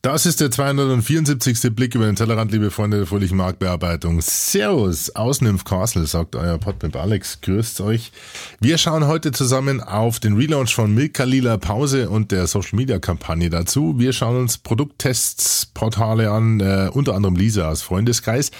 Das 0.00 0.26
ist 0.26 0.40
der 0.40 0.52
274. 0.52 1.74
Blick 1.74 1.96
über 1.96 2.06
den 2.06 2.14
Tellerrand, 2.14 2.52
liebe 2.52 2.70
Freunde 2.70 2.98
der 2.98 3.06
fröhlichen 3.06 3.36
Marktbearbeitung. 3.36 4.20
Servus 4.20 5.10
aus 5.16 5.40
Nymph 5.40 5.64
Castle, 5.64 6.06
sagt 6.06 6.36
euer 6.36 6.56
Podpimp 6.56 6.94
Alex. 6.94 7.40
Grüßt 7.40 7.80
euch. 7.80 8.12
Wir 8.60 8.78
schauen 8.78 9.08
heute 9.08 9.32
zusammen 9.32 9.80
auf 9.80 10.20
den 10.20 10.36
Relaunch 10.36 10.72
von 10.72 10.94
Milka 10.94 11.24
Lila 11.24 11.56
Pause 11.56 12.10
und 12.10 12.30
der 12.30 12.46
Social 12.46 12.76
Media 12.76 13.00
Kampagne 13.00 13.50
dazu. 13.50 13.98
Wir 13.98 14.12
schauen 14.12 14.36
uns 14.36 14.58
Produkttests, 14.58 15.66
Portale 15.66 16.30
an, 16.30 16.60
äh, 16.60 16.90
unter 16.92 17.16
anderem 17.16 17.34
Lisa 17.34 17.68
aus 17.68 17.82
Freundeskreis. 17.82 18.52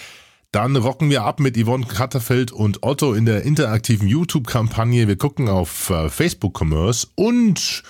Dann 0.51 0.75
rocken 0.75 1.09
wir 1.09 1.23
ab 1.23 1.39
mit 1.39 1.57
Yvonne 1.57 1.87
Katterfeld 1.87 2.51
und 2.51 2.83
Otto 2.83 3.13
in 3.13 3.27
der 3.27 3.45
interaktiven 3.45 4.09
YouTube-Kampagne. 4.09 5.07
Wir 5.07 5.17
gucken 5.17 5.49
auf 5.49 5.91
äh, 5.91 6.09
Facebook 6.09 6.61
Commerce 6.61 7.07
und 7.15 7.85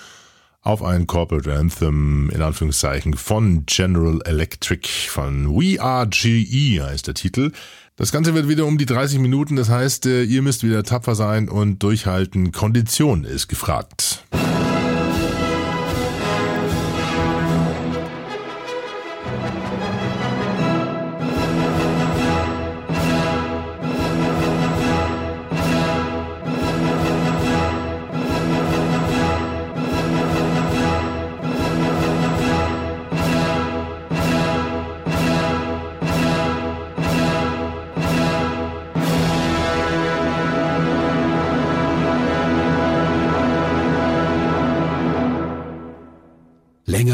auf 0.61 0.83
ein 0.83 1.07
Corporate 1.07 1.53
Anthem 1.53 2.29
in 2.29 2.41
Anführungszeichen 2.41 3.13
von 3.15 3.65
General 3.65 4.19
Electric 4.25 4.87
von 5.07 5.49
We 5.49 5.81
Are 5.81 6.07
GE 6.07 6.81
heißt 6.81 7.07
der 7.07 7.13
Titel. 7.13 7.51
Das 7.95 8.11
Ganze 8.11 8.33
wird 8.33 8.47
wieder 8.47 8.65
um 8.65 8.77
die 8.77 8.85
30 8.85 9.19
Minuten, 9.19 9.55
das 9.55 9.69
heißt, 9.69 10.05
äh, 10.05 10.23
ihr 10.23 10.41
müsst 10.41 10.63
wieder 10.63 10.83
tapfer 10.83 11.15
sein 11.15 11.49
und 11.49 11.83
durchhalten. 11.83 12.51
Kondition 12.51 13.25
ist 13.25 13.47
gefragt. 13.47 14.23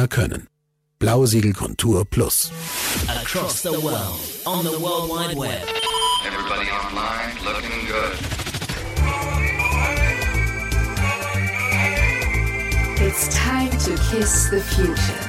Länger 0.05 0.07
können. 0.07 0.47
Blausiegel-Kontur 0.99 2.05
Plus. 2.05 2.51
Across 3.21 3.61
the 3.63 3.71
world, 3.71 4.19
on 4.45 4.63
the 4.63 4.79
World 4.79 5.09
Wide 5.09 5.37
Web. 5.37 5.61
Everybody 6.25 6.69
online 6.71 7.35
looking 7.43 7.85
good. 7.87 8.17
It's 12.97 13.27
time 13.35 13.69
to 13.71 13.95
kiss 14.09 14.49
the 14.49 14.61
future. 14.61 15.24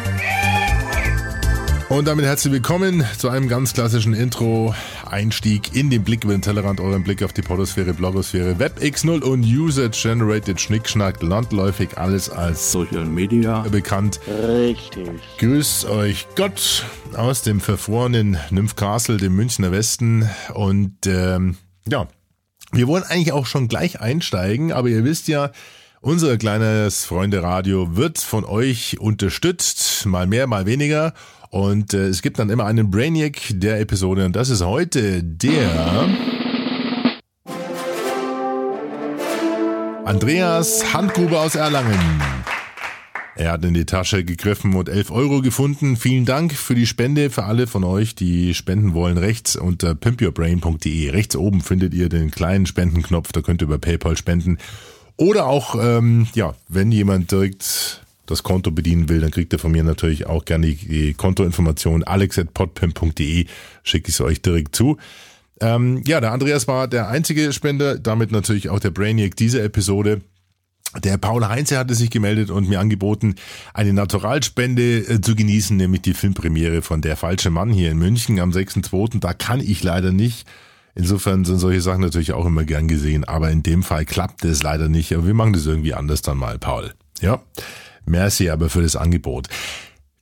Und 1.89 2.09
damit 2.09 2.25
herzlich 2.25 2.53
willkommen 2.53 3.05
zu 3.17 3.29
einem 3.29 3.49
ganz 3.49 3.73
klassischen 3.73 4.13
Intro-Einstieg 4.13 5.77
in 5.77 5.89
den 5.89 6.03
Blick 6.03 6.25
über 6.25 6.33
den 6.33 6.43
Tellerrand, 6.43 6.81
euren 6.81 7.05
Blick 7.05 7.23
auf 7.23 7.33
die 7.33 7.43
Podosphäre, 7.43 7.95
Blogosphäre, 7.95 8.55
WebX0 8.55 9.23
und 9.23 9.45
User-Generated 9.45 10.61
Schnickschnack, 10.61 11.23
landläufig 11.23 11.97
alles 11.97 12.29
als 12.29 12.73
Social 12.73 13.05
Media 13.05 13.61
bekannt. 13.71 14.19
Richtig. 14.27 15.09
Grüßt 15.39 15.85
euch 15.85 16.27
Gott 16.35 16.85
aus 17.15 17.43
dem 17.43 17.61
verfrorenen 17.61 18.37
Nymph 18.51 18.75
Castle, 18.75 19.17
dem 19.17 19.37
Münchner 19.37 19.71
Westen. 19.71 20.29
Und 20.55 21.07
ähm, 21.07 21.57
ja, 21.89 22.09
wir 22.73 22.89
wollen 22.89 23.05
eigentlich 23.05 23.33
auch 23.33 23.47
schon 23.47 23.69
gleich 23.69 24.01
einsteigen, 24.01 24.73
aber 24.73 24.89
ihr 24.89 25.05
wisst 25.05 25.29
ja, 25.29 25.53
unser 26.01 26.37
kleines 26.37 27.05
Freunde-Radio 27.05 27.97
wird 27.97 28.19
von 28.19 28.45
euch 28.45 29.01
unterstützt, 29.01 29.86
mal 30.07 30.27
mehr, 30.27 30.47
mal 30.47 30.67
weniger. 30.67 31.13
Und 31.51 31.95
äh, 31.95 32.07
es 32.07 32.23
gibt 32.23 32.39
dann 32.39 32.51
immer 32.51 32.67
einen 32.67 32.91
Brainiac 32.91 33.41
der 33.51 33.81
Episode 33.81 34.25
und 34.25 34.37
das 34.37 34.49
ist 34.49 34.65
heute 34.65 35.23
der 35.23 36.09
Andreas 40.05 40.95
Handgruber 40.95 41.41
aus 41.41 41.55
Erlangen. 41.55 41.99
Er 43.37 43.53
hat 43.53 43.65
in 43.67 43.75
die 43.75 43.85
Tasche 43.85 44.25
gegriffen 44.25 44.75
und 44.75 44.89
11 44.89 45.11
Euro 45.11 45.43
gefunden. 45.43 45.97
Vielen 45.97 46.25
Dank 46.25 46.55
für 46.55 46.75
die 46.75 46.87
Spende, 46.87 47.29
für 47.29 47.45
alle 47.45 47.67
von 47.67 47.85
euch, 47.85 48.15
die 48.15 48.55
spenden 48.55 48.95
wollen. 48.95 49.19
Rechts 49.19 49.57
unter 49.57 49.95
pimpyourbrain.de. 49.95 51.11
Rechts 51.11 51.37
oben 51.37 51.61
findet 51.61 51.93
ihr 51.93 52.09
den 52.09 52.31
kleinen 52.31 52.65
Spendenknopf, 52.65 53.33
da 53.33 53.43
könnt 53.43 53.61
ihr 53.61 53.67
über 53.67 53.79
PayPal 53.79 54.17
spenden. 54.17 54.57
Oder 55.17 55.47
auch, 55.47 55.77
ähm, 55.79 56.27
ja, 56.35 56.55
wenn 56.69 56.93
jemand 56.93 57.31
direkt 57.31 58.06
das 58.27 58.43
Konto 58.43 58.71
bedienen 58.71 59.09
will, 59.09 59.21
dann 59.21 59.31
kriegt 59.31 59.53
er 59.53 59.59
von 59.59 59.73
mir 59.73 59.85
natürlich 59.85 60.27
auch 60.27 60.45
gerne 60.45 60.67
die 60.67 61.15
Kontoinformation 61.15 62.05
alex.podpimp.de, 62.05 63.47
schicke 63.83 64.09
ich 64.09 64.15
es 64.15 64.21
euch 64.21 64.43
direkt 64.43 64.77
zu. 64.77 64.97
Ähm, 65.61 66.03
ja, 66.07 66.21
der 66.21 66.33
Andreas 66.33 66.69
war 66.69 66.87
der 66.89 67.09
einzige 67.09 67.53
Spender, 67.53 67.99
damit 67.99 68.31
natürlich 68.31 68.69
auch 68.69 68.81
der 68.81 68.91
Brainiac 68.91 69.37
dieser 69.37 69.63
Episode. 69.65 70.21
Der 71.03 71.19
Paul 71.19 71.47
Heinze 71.47 71.79
hatte 71.79 71.95
sich 71.95 72.11
gemeldet 72.11 72.51
und 72.51 72.69
mir 72.69 72.81
angeboten, 72.81 73.35
eine 73.75 73.93
Naturalspende 73.93 74.99
äh, 74.99 75.21
zu 75.21 75.35
genießen, 75.35 75.77
nämlich 75.77 76.03
die 76.03 76.15
Filmpremiere 76.15 76.83
von 76.83 77.03
Der 77.03 77.17
falsche 77.17 77.51
Mann 77.51 77.71
hier 77.71 77.91
in 77.91 77.99
München 77.99 78.41
am 78.41 78.51
6.2. 78.51 79.21
Da 79.21 79.35
kann 79.35 79.61
ich 79.61 79.83
leider 79.83 80.13
nicht. 80.13 80.47
Insofern 80.95 81.45
sind 81.45 81.59
solche 81.59 81.83
Sachen 81.83 82.01
natürlich 82.01 82.33
auch 82.33 82.47
immer 82.47 82.65
gern 82.65 82.89
gesehen, 82.89 83.25
aber 83.25 83.51
in 83.51 83.63
dem 83.63 83.83
Fall 83.83 84.07
klappt 84.07 84.45
es 84.45 84.63
leider 84.63 84.89
nicht. 84.89 85.13
Aber 85.15 85.27
wir 85.27 85.35
machen 85.35 85.53
das 85.53 85.67
irgendwie 85.67 85.93
anders 85.93 86.23
dann 86.23 86.39
mal, 86.39 86.59
Paul. 86.59 86.95
Ja. 87.21 87.43
Merci 88.07 88.51
aber 88.51 88.71
für 88.71 88.83
das 88.83 88.97
Angebot. 88.97 89.49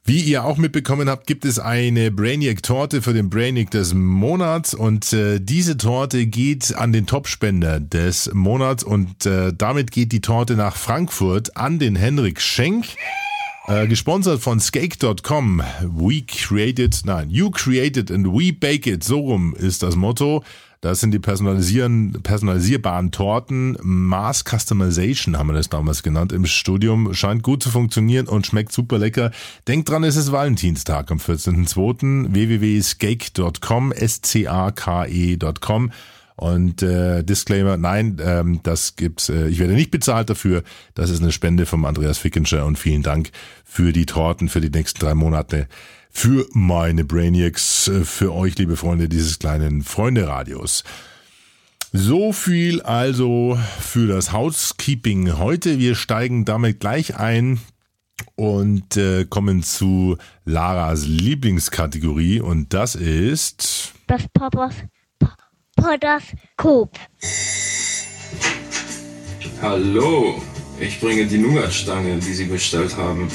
Wie 0.07 0.21
ihr 0.21 0.45
auch 0.45 0.59
mitbekommen 0.59 1.09
habt, 1.09 1.27
gibt 1.27 1.47
es 1.47 1.59
eine 1.59 2.11
Brainiac-Torte 2.11 3.01
für 3.01 3.15
den 3.15 3.31
Brainiac 3.31 3.71
des 3.71 3.95
Monats 3.95 4.75
und 4.75 5.15
äh, 5.15 5.41
diese 5.41 5.79
Torte 5.79 6.27
geht 6.27 6.75
an 6.75 6.93
den 6.93 7.07
Topspender 7.07 7.81
des 7.81 8.31
Monats 8.35 8.85
und 8.85 9.25
äh, 9.25 9.55
damit 9.57 9.93
geht 9.93 10.13
die 10.13 10.21
Torte 10.21 10.57
nach 10.57 10.77
Frankfurt 10.77 11.57
an 11.57 11.79
den 11.79 11.97
Henrik 11.97 12.43
Schenk. 12.43 12.85
Äh, 13.67 13.87
gesponsert 13.87 14.43
von 14.43 14.61
Skake.com. 14.61 15.63
We 15.81 16.21
created, 16.21 17.01
nein, 17.07 17.31
you 17.31 17.51
created 17.51 18.11
and 18.11 18.27
we 18.27 18.53
bake 18.53 18.87
it. 18.87 19.03
So 19.03 19.21
rum 19.21 19.55
ist 19.55 19.83
das 19.83 19.97
Motto. 19.97 20.45
Das 20.85 21.01
sind 21.01 21.11
die 21.13 21.19
personalisieren, 21.19 22.13
personalisierbaren 22.23 23.11
Torten. 23.11 23.79
Mass 23.81 24.45
Customization 24.45 25.39
haben 25.39 25.47
wir 25.47 25.55
das 25.55 25.71
damals 25.71 26.03
genannt 26.03 26.31
im 26.31 26.45
Studium. 26.45 27.15
Scheint 27.15 27.43
gut 27.43 27.63
zu 27.63 27.71
funktionieren 27.71 28.29
und 28.29 28.47
schmeckt 28.47 28.71
super 28.71 28.99
lecker. 28.99 29.31
Denkt 29.67 29.89
dran, 29.89 30.05
es 30.05 30.17
ist 30.17 30.31
Valentinstag 30.31 31.11
am 31.11 31.17
14.02. 31.17 32.35
www.skake.com, 32.35 33.93
S-C-A-K-E.com. 33.93 34.73
Und 36.37 36.83
äh, 36.83 37.25
Disclaimer, 37.25 37.79
nein, 37.79 38.19
ähm, 38.23 38.61
das 38.63 38.97
gibt's. 38.97 39.31
Äh, 39.31 39.49
ich 39.49 39.61
werde 39.61 39.73
nicht 39.73 39.91
bezahlt 39.91 40.29
dafür. 40.29 40.65
Das 40.93 41.09
ist 41.09 41.23
eine 41.23 41.33
Spende 41.33 41.65
vom 41.65 41.87
Andreas 41.87 42.19
Fickenscher 42.19 42.67
und 42.67 42.79
vielen 42.79 43.03
Dank 43.03 43.31
für 43.65 43.95
die 43.95 44.05
Torten 44.05 44.51
für 44.51 44.61
die 44.61 44.69
nächsten 44.69 45.01
drei 45.01 45.15
Monate 45.15 45.67
für 46.15 46.47
meine 46.53 47.05
Brainiacs, 47.05 47.89
äh, 47.89 48.05
für 48.05 48.33
euch, 48.33 48.57
liebe 48.57 48.77
Freunde 48.77 49.09
dieses 49.09 49.39
kleinen 49.39 49.83
Freunde-Radios. 49.83 50.85
So 51.93 52.33
viel 52.33 52.81
also 52.83 53.59
für 53.81 54.07
das 54.07 54.33
Housekeeping 54.33 55.39
heute. 55.39 55.79
Wir 55.79 55.95
steigen 55.95 56.45
damit 56.45 56.81
gleich 56.81 57.17
ein 57.17 57.61
und 58.37 58.97
äh, 58.97 59.27
kommen 59.29 59.63
zu 59.63 60.17
Laras 60.45 61.05
Lieblingskategorie 61.05 62.41
und 62.41 62.73
das 62.73 62.95
ist 62.95 63.93
das 64.07 64.23
Papas 64.33 64.75
Podoskop. 65.77 66.97
Hallo, 69.61 70.43
ich 70.81 71.01
bringe 71.01 71.27
die 71.27 71.39
Nougatstange, 71.39 72.17
die 72.19 72.33
Sie 72.33 72.45
bestellt 72.45 72.97
haben. 72.97 73.29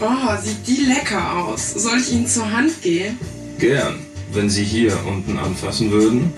Oh, 0.00 0.36
sieht 0.40 0.64
die 0.64 0.84
lecker 0.84 1.38
aus. 1.38 1.72
Soll 1.72 1.98
ich 1.98 2.12
Ihnen 2.12 2.28
zur 2.28 2.48
Hand 2.50 2.82
gehen? 2.82 3.18
Gern, 3.58 3.98
wenn 4.32 4.48
Sie 4.48 4.62
hier 4.62 4.96
unten 5.04 5.36
anfassen 5.36 5.90
würden. 5.90 6.32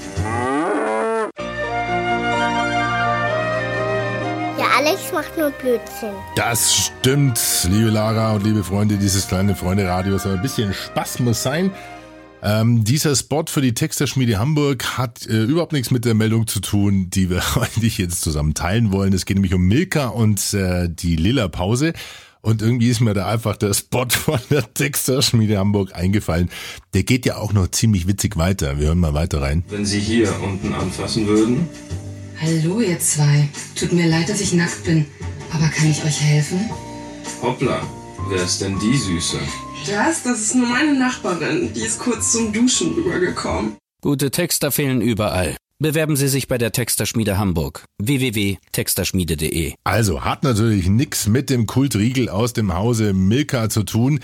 Ja, 4.59 4.65
Alex 4.79 5.13
macht 5.13 5.37
nur 5.37 5.51
Blödsinn. 5.51 6.15
Das 6.37 6.75
stimmt, 6.75 7.39
liebe 7.71 7.91
Lara 7.91 8.33
und 8.33 8.45
liebe 8.45 8.65
Freunde 8.65 8.97
dieses 8.97 9.29
kleinen 9.29 9.55
Freunde-Radios. 9.55 10.25
Aber 10.25 10.37
ein 10.37 10.43
bisschen 10.43 10.73
Spaß 10.73 11.19
muss 11.21 11.43
sein. 11.43 11.71
Ähm, 12.43 12.85
dieser 12.85 13.15
Spot 13.15 13.45
für 13.47 13.61
die 13.61 13.75
Texterschmiede 13.75 14.39
Hamburg 14.39 14.97
hat 14.97 15.27
äh, 15.27 15.43
überhaupt 15.43 15.73
nichts 15.73 15.91
mit 15.91 16.07
der 16.07 16.15
Meldung 16.15 16.47
zu 16.47 16.61
tun, 16.61 17.11
die 17.11 17.29
wir 17.29 17.43
eigentlich 17.61 17.99
jetzt 17.99 18.23
zusammen 18.23 18.55
teilen 18.55 18.91
wollen. 18.91 19.13
Es 19.13 19.27
geht 19.27 19.37
nämlich 19.37 19.53
um 19.53 19.69
Milka 19.69 20.07
und 20.07 20.55
äh, 20.55 20.89
die 20.89 21.17
Lilla 21.17 21.49
Pause. 21.49 21.93
Und 22.43 22.63
irgendwie 22.63 22.89
ist 22.89 23.01
mir 23.01 23.15
da 23.15 23.27
einfach 23.27 23.57
der 23.57 23.75
Spot 23.75 24.07
von 24.09 24.41
der 24.51 24.73
Texterschmiede 24.73 25.59
Hamburg 25.59 25.95
eingefallen. 25.95 26.51
Der 26.95 27.03
geht 27.03 27.27
ja 27.27 27.37
auch 27.37 27.53
noch 27.53 27.69
ziemlich 27.69 28.07
witzig 28.07 28.37
weiter. 28.37 28.79
Wir 28.79 28.89
hören 28.89 28.99
mal 28.99 29.15
weiter 29.15 29.43
rein. 29.43 29.65
Wenn 29.69 29.85
Sie 29.85 30.01
hier 30.01 30.33
unten 30.43 30.73
anfassen 30.73 31.27
würden. 31.27 31.69
Hallo, 32.41 32.81
ihr 32.81 32.99
zwei. 32.99 33.49
Tut 33.75 33.93
mir 33.93 34.09
leid, 34.09 34.29
dass 34.29 34.41
ich 34.41 34.55
nackt 34.55 34.85
bin. 34.85 35.07
Aber 35.53 35.69
kann 35.69 35.91
ich 35.91 36.03
euch 36.05 36.21
helfen? 36.21 36.71
Hoppla, 37.43 37.83
Wer 38.29 38.45
ist 38.45 38.61
denn 38.61 38.79
die 38.79 38.97
Süße? 38.97 39.39
Das, 39.87 40.23
das 40.23 40.41
ist 40.41 40.55
nur 40.55 40.69
meine 40.69 40.95
Nachbarin. 40.95 41.73
Die 41.75 41.81
ist 41.81 41.99
kurz 41.99 42.33
zum 42.33 42.53
Duschen 42.53 42.95
rübergekommen. 42.95 43.77
Gute 44.03 44.31
Texter 44.31 44.71
fehlen 44.71 45.01
überall. 45.01 45.57
Bewerben 45.83 46.15
Sie 46.15 46.29
sich 46.29 46.47
bei 46.47 46.59
der 46.59 46.73
Texterschmiede 46.73 47.39
Hamburg. 47.39 47.87
www.texterschmiede.de 47.97 49.73
Also 49.83 50.27
hat 50.27 50.43
natürlich 50.43 50.91
nix 50.91 51.27
mit 51.27 51.49
dem 51.49 51.65
Kultriegel 51.65 52.29
aus 52.29 52.53
dem 52.53 52.75
Hause 52.75 53.15
Milka 53.15 53.71
zu 53.71 53.85
tun, 53.85 54.21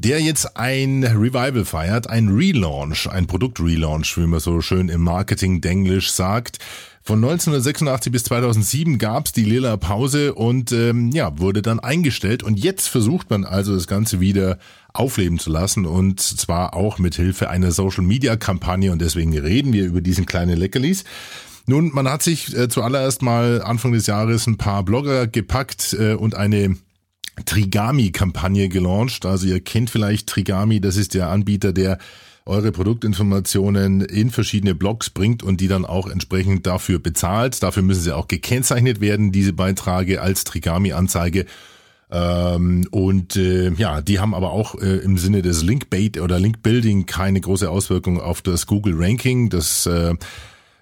der 0.00 0.20
jetzt 0.20 0.56
ein 0.56 1.04
Revival 1.04 1.64
feiert, 1.64 2.10
ein 2.10 2.30
Relaunch, 2.30 3.08
ein 3.08 3.28
Produktrelaunch, 3.28 4.18
wie 4.18 4.26
man 4.26 4.40
so 4.40 4.60
schön 4.60 4.88
im 4.88 5.02
Marketing-Denglisch 5.02 6.10
sagt. 6.10 6.58
Von 7.06 7.22
1986 7.22 8.10
bis 8.10 8.24
2007 8.24 8.98
gab's 8.98 9.30
die 9.30 9.44
Lila 9.44 9.76
Pause 9.76 10.34
und 10.34 10.72
ähm, 10.72 11.12
ja 11.12 11.38
wurde 11.38 11.62
dann 11.62 11.78
eingestellt 11.78 12.42
und 12.42 12.58
jetzt 12.58 12.88
versucht 12.88 13.30
man 13.30 13.44
also 13.44 13.74
das 13.74 13.86
Ganze 13.86 14.18
wieder 14.18 14.58
aufleben 14.92 15.38
zu 15.38 15.50
lassen 15.50 15.86
und 15.86 16.18
zwar 16.18 16.74
auch 16.74 16.98
mit 16.98 17.14
Hilfe 17.14 17.48
einer 17.48 17.70
Social 17.70 18.02
Media 18.02 18.34
Kampagne 18.34 18.90
und 18.90 19.00
deswegen 19.00 19.38
reden 19.38 19.72
wir 19.72 19.84
über 19.84 20.00
diesen 20.00 20.26
kleinen 20.26 20.56
Leckerlis. 20.56 21.04
Nun, 21.66 21.92
man 21.94 22.08
hat 22.10 22.24
sich 22.24 22.56
äh, 22.56 22.68
zuallererst 22.68 23.22
mal 23.22 23.62
Anfang 23.62 23.92
des 23.92 24.08
Jahres 24.08 24.48
ein 24.48 24.56
paar 24.56 24.82
Blogger 24.82 25.28
gepackt 25.28 25.92
äh, 25.96 26.14
und 26.14 26.34
eine 26.34 26.76
Trigami-Kampagne 27.44 28.68
gelauncht. 28.68 29.26
Also 29.26 29.46
ihr 29.46 29.60
kennt 29.60 29.90
vielleicht 29.90 30.26
Trigami, 30.26 30.80
das 30.80 30.96
ist 30.96 31.14
der 31.14 31.28
Anbieter, 31.28 31.72
der 31.72 31.98
eure 32.46 32.70
Produktinformationen 32.70 34.00
in 34.00 34.30
verschiedene 34.30 34.74
Blogs 34.74 35.10
bringt 35.10 35.42
und 35.42 35.60
die 35.60 35.68
dann 35.68 35.84
auch 35.84 36.08
entsprechend 36.08 36.66
dafür 36.66 37.00
bezahlt. 37.00 37.62
Dafür 37.62 37.82
müssen 37.82 38.02
sie 38.02 38.14
auch 38.14 38.28
gekennzeichnet 38.28 39.00
werden, 39.00 39.32
diese 39.32 39.52
Beiträge 39.52 40.22
als 40.22 40.44
Trigami-Anzeige. 40.44 41.46
Ähm, 42.08 42.86
und 42.92 43.34
äh, 43.34 43.70
ja, 43.72 44.00
die 44.00 44.20
haben 44.20 44.32
aber 44.32 44.52
auch 44.52 44.76
äh, 44.76 44.98
im 44.98 45.18
Sinne 45.18 45.42
des 45.42 45.64
Linkbait 45.64 46.20
oder 46.20 46.38
Linkbuilding 46.38 47.06
keine 47.06 47.40
große 47.40 47.68
Auswirkung 47.68 48.20
auf 48.20 48.42
das 48.42 48.66
Google 48.66 48.94
Ranking. 48.96 49.50
Das 49.50 49.86
äh, 49.86 50.14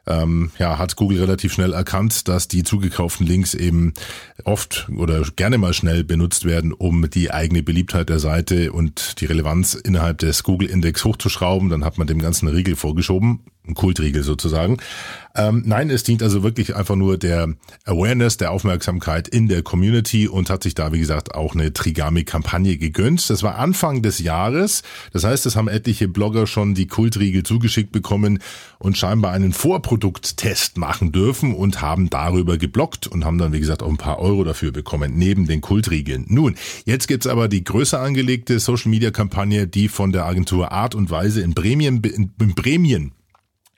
ähm, 0.06 0.50
ja, 0.58 0.78
hat 0.78 0.96
Google 0.96 1.20
relativ 1.20 1.52
schnell 1.52 1.72
erkannt, 1.72 2.28
dass 2.28 2.48
die 2.48 2.62
zugekauften 2.62 3.26
Links 3.26 3.54
eben 3.54 3.94
oft 4.44 4.88
oder 4.96 5.22
gerne 5.36 5.58
mal 5.58 5.72
schnell 5.72 6.04
benutzt 6.04 6.44
werden, 6.44 6.72
um 6.72 7.08
die 7.10 7.30
eigene 7.30 7.62
Beliebtheit 7.62 8.08
der 8.08 8.18
Seite 8.18 8.72
und 8.72 9.20
die 9.20 9.26
Relevanz 9.26 9.74
innerhalb 9.74 10.18
des 10.18 10.42
Google-Index 10.42 11.04
hochzuschrauben. 11.04 11.70
Dann 11.70 11.84
hat 11.84 11.98
man 11.98 12.06
dem 12.06 12.20
ganzen 12.20 12.48
Riegel 12.48 12.76
vorgeschoben, 12.76 13.40
ein 13.66 13.74
Kultriegel 13.74 14.22
sozusagen. 14.22 14.78
Ähm, 15.36 15.64
nein, 15.66 15.90
es 15.90 16.04
dient 16.04 16.22
also 16.22 16.42
wirklich 16.42 16.76
einfach 16.76 16.94
nur 16.94 17.18
der 17.18 17.54
Awareness, 17.84 18.36
der 18.36 18.52
Aufmerksamkeit 18.52 19.26
in 19.26 19.48
der 19.48 19.62
Community 19.62 20.28
und 20.28 20.48
hat 20.48 20.62
sich 20.62 20.74
da, 20.74 20.92
wie 20.92 21.00
gesagt, 21.00 21.34
auch 21.34 21.54
eine 21.54 21.72
Trigami-Kampagne 21.72 22.76
gegönnt. 22.76 23.28
Das 23.30 23.42
war 23.42 23.56
Anfang 23.58 24.02
des 24.02 24.20
Jahres. 24.20 24.82
Das 25.12 25.24
heißt, 25.24 25.46
es 25.46 25.56
haben 25.56 25.68
etliche 25.68 26.06
Blogger 26.06 26.46
schon 26.46 26.74
die 26.74 26.86
Kultriegel 26.86 27.42
zugeschickt 27.42 27.90
bekommen 27.90 28.38
und 28.78 28.96
scheinbar 28.96 29.32
einen 29.32 29.52
Vorprodukttest 29.52 30.78
machen 30.78 31.10
dürfen 31.10 31.54
und 31.54 31.80
haben 31.80 32.10
darüber 32.10 32.56
geblockt 32.56 33.08
und 33.08 33.24
haben 33.24 33.38
dann, 33.38 33.52
wie 33.52 33.60
gesagt, 33.60 33.82
auch 33.82 33.88
ein 33.88 33.96
paar 33.96 34.20
Euro 34.20 34.44
dafür 34.44 34.70
bekommen, 34.70 35.16
neben 35.16 35.46
den 35.46 35.60
Kultriegeln. 35.60 36.26
Nun, 36.28 36.54
jetzt 36.84 37.08
gibt's 37.08 37.26
aber 37.26 37.48
die 37.48 37.64
größer 37.64 37.98
angelegte 37.98 38.60
Social-Media-Kampagne, 38.60 39.66
die 39.66 39.88
von 39.88 40.12
der 40.12 40.26
Agentur 40.26 40.70
Art 40.70 40.94
und 40.94 41.10
Weise 41.10 41.40
in 41.40 41.54
Bremen, 41.54 42.02
in, 42.04 42.30
Bremen 42.36 43.12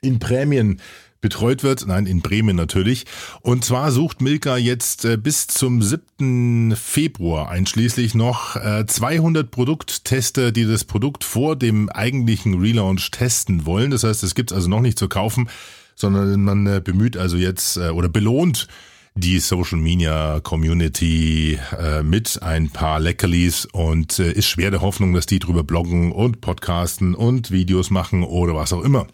in 0.01 0.19
Prämien 0.19 0.79
betreut 1.21 1.63
wird. 1.63 1.85
Nein, 1.87 2.05
in 2.05 2.21
Bremen 2.21 2.55
natürlich. 2.55 3.05
Und 3.41 3.65
zwar 3.65 3.91
sucht 3.91 4.21
Milka 4.21 4.57
jetzt 4.57 5.05
äh, 5.05 5.17
bis 5.17 5.47
zum 5.47 5.81
7. 5.81 6.75
Februar 6.75 7.49
einschließlich 7.49 8.15
noch 8.15 8.55
äh, 8.55 8.85
200 8.85 9.49
Produkttester, 9.49 10.51
die 10.51 10.65
das 10.65 10.83
Produkt 10.83 11.23
vor 11.23 11.55
dem 11.55 11.89
eigentlichen 11.89 12.59
Relaunch 12.59 13.11
testen 13.11 13.65
wollen. 13.65 13.91
Das 13.91 14.03
heißt, 14.03 14.23
es 14.23 14.35
gibt 14.35 14.53
also 14.53 14.69
noch 14.69 14.81
nicht 14.81 14.99
zu 14.99 15.07
kaufen, 15.09 15.49
sondern 15.95 16.43
man 16.43 16.67
äh, 16.67 16.81
bemüht 16.83 17.17
also 17.17 17.37
jetzt 17.37 17.77
äh, 17.77 17.89
oder 17.89 18.09
belohnt 18.09 18.67
die 19.15 19.39
Social 19.39 19.79
Media 19.79 20.39
Community 20.41 21.57
äh, 21.75 22.03
mit 22.03 22.43
ein 22.43 22.69
paar 22.69 22.99
Leckerlis 22.99 23.65
und 23.65 24.19
äh, 24.19 24.31
ist 24.31 24.45
schwer 24.45 24.69
der 24.69 24.81
Hoffnung, 24.81 25.13
dass 25.13 25.25
die 25.25 25.39
drüber 25.39 25.63
bloggen 25.63 26.11
und 26.11 26.39
podcasten 26.39 27.15
und 27.15 27.49
Videos 27.49 27.89
machen 27.89 28.23
oder 28.23 28.53
was 28.53 28.73
auch 28.73 28.83
immer. 28.83 29.07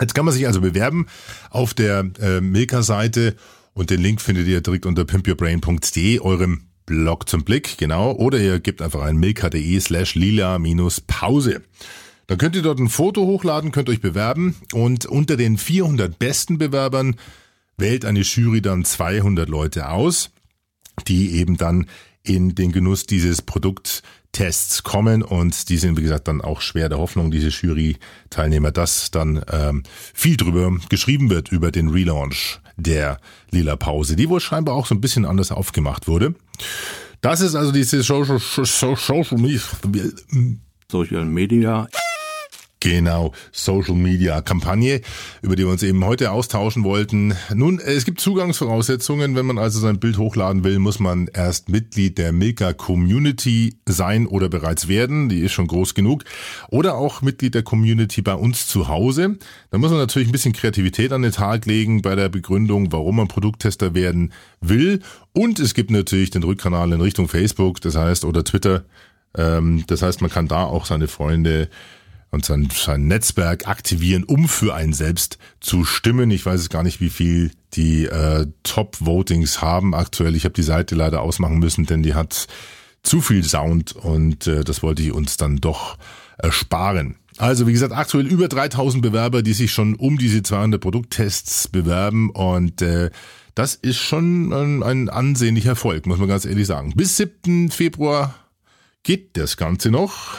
Jetzt 0.00 0.14
kann 0.14 0.24
man 0.24 0.34
sich 0.34 0.46
also 0.46 0.60
bewerben 0.60 1.06
auf 1.50 1.74
der 1.74 2.10
äh, 2.20 2.40
Milka-Seite 2.40 3.36
und 3.74 3.90
den 3.90 4.00
Link 4.00 4.20
findet 4.20 4.46
ihr 4.48 4.60
direkt 4.60 4.86
unter 4.86 5.04
pimpyourbrain.de, 5.04 6.20
eurem 6.20 6.62
Blog 6.86 7.28
zum 7.28 7.44
Blick, 7.44 7.78
genau. 7.78 8.12
Oder 8.12 8.38
ihr 8.38 8.60
gebt 8.60 8.82
einfach 8.82 9.02
ein 9.02 9.16
milka.de 9.16 9.80
slash 9.80 10.14
lila-pause. 10.14 11.62
Dann 12.26 12.38
könnt 12.38 12.56
ihr 12.56 12.62
dort 12.62 12.78
ein 12.78 12.88
Foto 12.88 13.22
hochladen, 13.22 13.72
könnt 13.72 13.88
euch 13.88 14.00
bewerben 14.00 14.56
und 14.72 15.06
unter 15.06 15.36
den 15.36 15.58
400 15.58 16.18
besten 16.18 16.58
Bewerbern 16.58 17.16
wählt 17.76 18.04
eine 18.04 18.20
Jury 18.20 18.62
dann 18.62 18.84
200 18.84 19.48
Leute 19.48 19.88
aus, 19.88 20.30
die 21.08 21.32
eben 21.32 21.56
dann 21.56 21.86
in 22.22 22.54
den 22.54 22.72
Genuss 22.72 23.06
dieses 23.06 23.42
Produkttests 24.32 24.82
kommen 24.82 25.22
und 25.22 25.68
die 25.68 25.76
sind, 25.76 25.98
wie 25.98 26.02
gesagt, 26.02 26.26
dann 26.26 26.40
auch 26.40 26.62
schwer 26.62 26.88
der 26.88 26.98
Hoffnung, 26.98 27.30
diese 27.30 27.48
Jury-Teilnehmer, 27.48 28.72
dass 28.72 29.10
dann 29.10 29.44
ähm, 29.50 29.82
viel 30.14 30.36
drüber 30.36 30.74
geschrieben 30.88 31.28
wird 31.30 31.52
über 31.52 31.70
den 31.70 31.88
Relaunch 31.88 32.60
der 32.76 33.18
Lila 33.50 33.76
Pause, 33.76 34.16
die 34.16 34.28
wohl 34.28 34.40
scheinbar 34.40 34.74
auch 34.74 34.86
so 34.86 34.94
ein 34.94 35.00
bisschen 35.02 35.26
anders 35.26 35.52
aufgemacht 35.52 36.08
wurde. 36.08 36.34
Das 37.20 37.40
ist 37.40 37.54
also 37.54 37.72
diese 37.72 38.02
Social, 38.02 38.38
Social, 38.38 39.38
Social 40.90 41.24
Media. 41.24 41.88
Genau, 42.82 43.32
Social 43.52 43.94
Media 43.94 44.40
Kampagne, 44.40 45.02
über 45.40 45.54
die 45.54 45.62
wir 45.62 45.70
uns 45.70 45.84
eben 45.84 46.04
heute 46.04 46.32
austauschen 46.32 46.82
wollten. 46.82 47.32
Nun, 47.54 47.78
es 47.78 48.04
gibt 48.04 48.20
Zugangsvoraussetzungen. 48.20 49.36
Wenn 49.36 49.46
man 49.46 49.56
also 49.56 49.78
sein 49.78 50.00
Bild 50.00 50.18
hochladen 50.18 50.64
will, 50.64 50.80
muss 50.80 50.98
man 50.98 51.28
erst 51.32 51.68
Mitglied 51.68 52.18
der 52.18 52.32
Milka 52.32 52.72
Community 52.72 53.76
sein 53.86 54.26
oder 54.26 54.48
bereits 54.48 54.88
werden. 54.88 55.28
Die 55.28 55.42
ist 55.42 55.52
schon 55.52 55.68
groß 55.68 55.94
genug. 55.94 56.24
Oder 56.70 56.96
auch 56.96 57.22
Mitglied 57.22 57.54
der 57.54 57.62
Community 57.62 58.20
bei 58.20 58.34
uns 58.34 58.66
zu 58.66 58.88
Hause. 58.88 59.36
Da 59.70 59.78
muss 59.78 59.90
man 59.90 60.00
natürlich 60.00 60.26
ein 60.26 60.32
bisschen 60.32 60.52
Kreativität 60.52 61.12
an 61.12 61.22
den 61.22 61.30
Tag 61.30 61.66
legen 61.66 62.02
bei 62.02 62.16
der 62.16 62.30
Begründung, 62.30 62.90
warum 62.90 63.14
man 63.14 63.28
Produkttester 63.28 63.94
werden 63.94 64.32
will. 64.60 65.02
Und 65.32 65.60
es 65.60 65.74
gibt 65.74 65.92
natürlich 65.92 66.30
den 66.30 66.42
Rückkanal 66.42 66.90
in 66.90 67.00
Richtung 67.00 67.28
Facebook, 67.28 67.80
das 67.80 67.94
heißt, 67.94 68.24
oder 68.24 68.42
Twitter. 68.42 68.82
Ähm, 69.36 69.84
das 69.86 70.02
heißt, 70.02 70.20
man 70.20 70.30
kann 70.30 70.48
da 70.48 70.64
auch 70.64 70.84
seine 70.84 71.06
Freunde 71.06 71.68
und 72.32 72.46
sein, 72.46 72.68
sein 72.74 73.06
Netzwerk 73.06 73.68
aktivieren, 73.68 74.24
um 74.24 74.48
für 74.48 74.74
einen 74.74 74.94
selbst 74.94 75.38
zu 75.60 75.84
stimmen. 75.84 76.30
Ich 76.30 76.44
weiß 76.44 76.60
es 76.60 76.70
gar 76.70 76.82
nicht, 76.82 77.00
wie 77.00 77.10
viel 77.10 77.52
die 77.74 78.06
äh, 78.06 78.46
Top-Votings 78.62 79.60
haben 79.60 79.94
aktuell. 79.94 80.34
Ich 80.34 80.44
habe 80.44 80.54
die 80.54 80.62
Seite 80.62 80.94
leider 80.94 81.20
ausmachen 81.20 81.58
müssen, 81.58 81.84
denn 81.84 82.02
die 82.02 82.14
hat 82.14 82.48
zu 83.02 83.20
viel 83.20 83.44
Sound 83.44 83.92
und 83.92 84.46
äh, 84.46 84.64
das 84.64 84.82
wollte 84.82 85.02
ich 85.02 85.12
uns 85.12 85.36
dann 85.36 85.58
doch 85.58 85.98
ersparen. 86.38 87.16
Also 87.36 87.66
wie 87.66 87.72
gesagt, 87.72 87.92
aktuell 87.92 88.26
über 88.26 88.48
3000 88.48 89.02
Bewerber, 89.02 89.42
die 89.42 89.52
sich 89.52 89.72
schon 89.72 89.94
um 89.94 90.16
diese 90.16 90.42
200 90.42 90.80
Produkttests 90.80 91.68
bewerben 91.68 92.30
und 92.30 92.80
äh, 92.80 93.10
das 93.54 93.74
ist 93.74 93.98
schon 93.98 94.52
ein, 94.52 94.82
ein 94.82 95.10
ansehnlicher 95.10 95.70
Erfolg, 95.70 96.06
muss 96.06 96.18
man 96.18 96.28
ganz 96.28 96.46
ehrlich 96.46 96.66
sagen. 96.66 96.94
Bis 96.96 97.18
7. 97.18 97.70
Februar 97.70 98.34
geht 99.02 99.36
das 99.36 99.58
Ganze 99.58 99.90
noch 99.90 100.38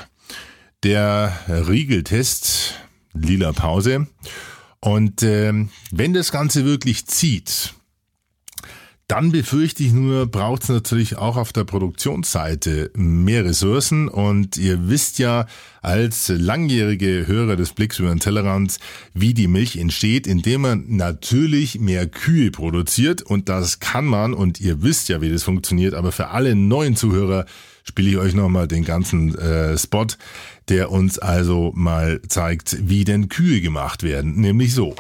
der 0.84 1.38
Riegeltest, 1.48 2.76
lila 3.14 3.54
Pause. 3.54 4.08
Und 4.80 5.24
äh, 5.24 5.54
wenn 5.92 6.14
das 6.14 6.32
Ganze 6.32 6.66
wirklich 6.66 7.06
zieht, 7.06 7.74
dann 9.08 9.32
befürchte 9.32 9.84
ich 9.84 9.92
nur, 9.92 10.28
braucht 10.28 10.64
es 10.64 10.70
natürlich 10.70 11.18
auch 11.18 11.36
auf 11.36 11.54
der 11.54 11.66
Produktionsseite 11.66 12.90
mehr 12.96 13.46
Ressourcen. 13.46 14.08
Und 14.08 14.58
ihr 14.58 14.90
wisst 14.90 15.20
ja 15.20 15.46
als 15.82 16.30
langjährige 16.30 17.28
Hörer 17.28 17.56
des 17.56 17.74
Blicks 17.74 18.00
über 18.00 18.10
den 18.10 18.20
Tellerrand, 18.20 18.78
wie 19.14 19.34
die 19.34 19.48
Milch 19.48 19.76
entsteht, 19.76 20.26
indem 20.26 20.62
man 20.62 20.86
natürlich 20.88 21.80
mehr 21.80 22.08
Kühe 22.08 22.50
produziert. 22.50 23.22
Und 23.22 23.50
das 23.50 23.80
kann 23.80 24.06
man, 24.06 24.34
und 24.34 24.62
ihr 24.62 24.82
wisst 24.84 25.10
ja, 25.10 25.22
wie 25.22 25.30
das 25.30 25.44
funktioniert, 25.44 25.94
aber 25.94 26.12
für 26.12 26.30
alle 26.30 26.56
neuen 26.56 26.96
Zuhörer 26.96 27.46
spiele 27.84 28.10
ich 28.10 28.18
euch 28.18 28.34
nochmal 28.34 28.68
den 28.68 28.86
ganzen 28.86 29.38
äh, 29.38 29.78
Spot, 29.78 30.08
der 30.70 30.92
uns 30.92 31.20
also 31.20 31.72
mal 31.76 32.22
zeigt, 32.28 32.90
wie 32.90 33.04
denn 33.04 33.30
Kühe 33.30 33.62
gemacht 33.62 34.04
werden. 34.04 34.36
Nämlich 34.40 34.74
so. 34.74 34.96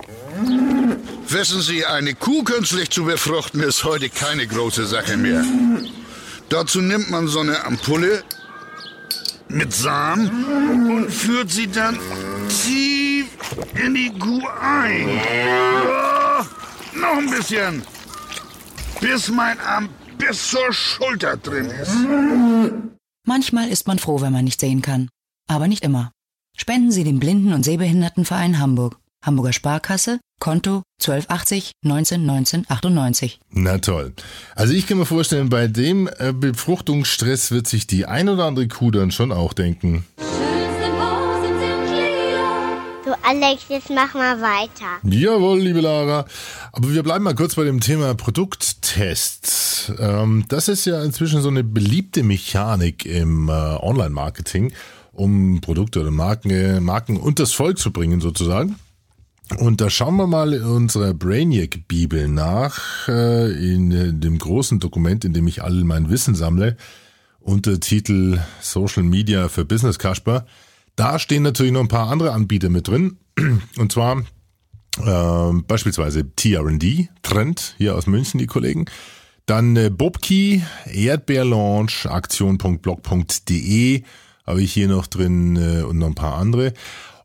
Wissen 1.28 1.62
Sie, 1.62 1.86
eine 1.86 2.14
Kuh 2.14 2.44
künstlich 2.44 2.90
zu 2.90 3.06
befruchten 3.06 3.62
ist 3.62 3.84
heute 3.84 4.10
keine 4.10 4.46
große 4.46 4.86
Sache 4.86 5.18
mehr. 5.18 5.44
Dazu 6.50 6.82
nimmt 6.82 7.10
man 7.10 7.28
so 7.28 7.40
eine 7.40 7.66
Ampulle 7.66 8.24
mit 9.48 9.74
Samen 9.74 10.30
und 10.90 11.12
führt 11.12 11.50
sie 11.50 11.68
dann 11.68 11.98
tief 12.50 13.28
in 13.84 13.96
die 13.96 14.12
Kuh 14.20 14.42
ein. 14.62 15.22
Oh, 15.88 17.00
noch 17.00 17.18
ein 17.18 17.30
bisschen. 17.30 17.84
Bis 19.00 19.30
mein 19.30 19.60
Arm 19.60 19.90
bis 20.28 20.50
zur 20.50 20.72
Schulter 20.74 21.38
drin 21.38 21.70
ist. 21.70 21.96
Manchmal 23.26 23.70
ist 23.70 23.88
man 23.88 24.00
froh, 24.00 24.22
wenn 24.22 24.34
man 24.34 24.46
nicht 24.46 24.60
sehen 24.60 24.82
kann. 24.82 25.10
Aber 25.48 25.68
nicht 25.68 25.84
immer. 25.84 26.12
Spenden 26.56 26.92
Sie 26.92 27.04
dem 27.04 27.20
Blinden- 27.20 27.54
und 27.54 27.64
Sehbehindertenverein 27.64 28.60
Hamburg. 28.60 28.98
Hamburger 29.24 29.54
Sparkasse, 29.54 30.20
Konto 30.40 30.84
1280 31.02 31.72
19 31.84 32.26
19 32.26 32.66
98. 32.68 33.40
Na 33.52 33.78
toll. 33.78 34.14
Also 34.54 34.74
ich 34.74 34.86
kann 34.86 34.98
mir 34.98 35.06
vorstellen, 35.06 35.50
bei 35.50 35.68
dem 35.68 36.10
äh, 36.18 36.34
Befruchtungsstress 36.34 37.52
wird 37.52 37.68
sich 37.68 37.88
die 37.88 38.06
ein 38.06 38.28
oder 38.28 38.46
andere 38.46 38.68
Kuh 38.68 38.92
dann 38.92 39.12
schon 39.12 39.32
auch 39.32 39.54
denken. 39.54 40.06
Alex, 43.26 43.64
jetzt 43.70 43.90
mach 43.90 44.14
mal 44.14 44.42
weiter. 44.42 45.00
Jawohl, 45.04 45.62
liebe 45.62 45.80
Lara. 45.80 46.26
Aber 46.74 46.94
wir 46.94 47.04
bleiben 47.04 47.24
mal 47.24 47.34
kurz 47.36 47.56
bei 47.56 47.64
dem 47.64 47.80
Thema 47.80 48.16
Produkttests. 48.16 49.94
Ähm, 49.98 50.44
das 50.50 50.68
ist 50.68 50.84
ja 50.84 51.02
inzwischen 51.02 51.42
so 51.42 51.48
eine 51.48 51.64
beliebte 51.64 52.22
Mechanik 52.22 53.06
im 53.06 53.48
äh, 53.48 53.52
Online-Marketing, 53.52 54.74
um 55.14 55.62
Produkte 55.62 56.02
oder 56.02 56.12
Marken, 56.12 56.50
äh, 56.50 56.82
Marken 56.82 57.16
unters 57.16 57.54
Volk 57.54 57.80
zu 57.80 57.92
bringen 57.92 58.20
sozusagen. 58.20 58.76
Und 59.58 59.80
da 59.80 59.90
schauen 59.90 60.18
wir 60.18 60.28
mal 60.28 60.52
in 60.52 60.64
unserer 60.64 61.14
Brainiac-Bibel 61.14 62.28
nach, 62.28 63.08
äh, 63.08 63.52
in 63.52 64.20
dem 64.20 64.38
großen 64.38 64.82
Dokument, 64.82 65.24
in 65.24 65.32
dem 65.32 65.48
ich 65.48 65.64
all 65.64 65.86
mein 65.86 66.10
Wissen 66.10 66.36
sammle, 66.36 66.76
unter 67.40 67.80
Titel 67.80 68.40
Social 68.60 69.04
Media 69.04 69.48
für 69.48 69.64
Business 69.64 69.98
Kasper. 69.98 70.46
Da 70.96 71.20
stehen 71.20 71.44
natürlich 71.44 71.72
noch 71.72 71.82
ein 71.82 71.88
paar 71.88 72.10
andere 72.10 72.32
Anbieter 72.34 72.70
mit 72.70 72.88
drin. 72.88 73.18
Und 73.78 73.92
zwar 73.92 74.24
äh, 75.00 75.54
beispielsweise 75.68 76.36
TRD, 76.36 77.10
Trend, 77.24 77.76
hier 77.78 77.96
aus 77.96 78.08
München, 78.08 78.40
die 78.40 78.48
Kollegen. 78.48 78.86
Dann 79.46 79.76
äh, 79.76 79.90
Bobkey, 79.90 80.64
Erdbeerlaunch, 80.86 82.06
aktion.blog.de 82.06 84.04
habe 84.46 84.62
ich 84.62 84.74
hier 84.74 84.88
noch 84.88 85.08
drin 85.08 85.56
äh, 85.56 85.82
und 85.84 85.98
noch 85.98 86.08
ein 86.08 86.16
paar 86.16 86.38
andere. 86.38 86.74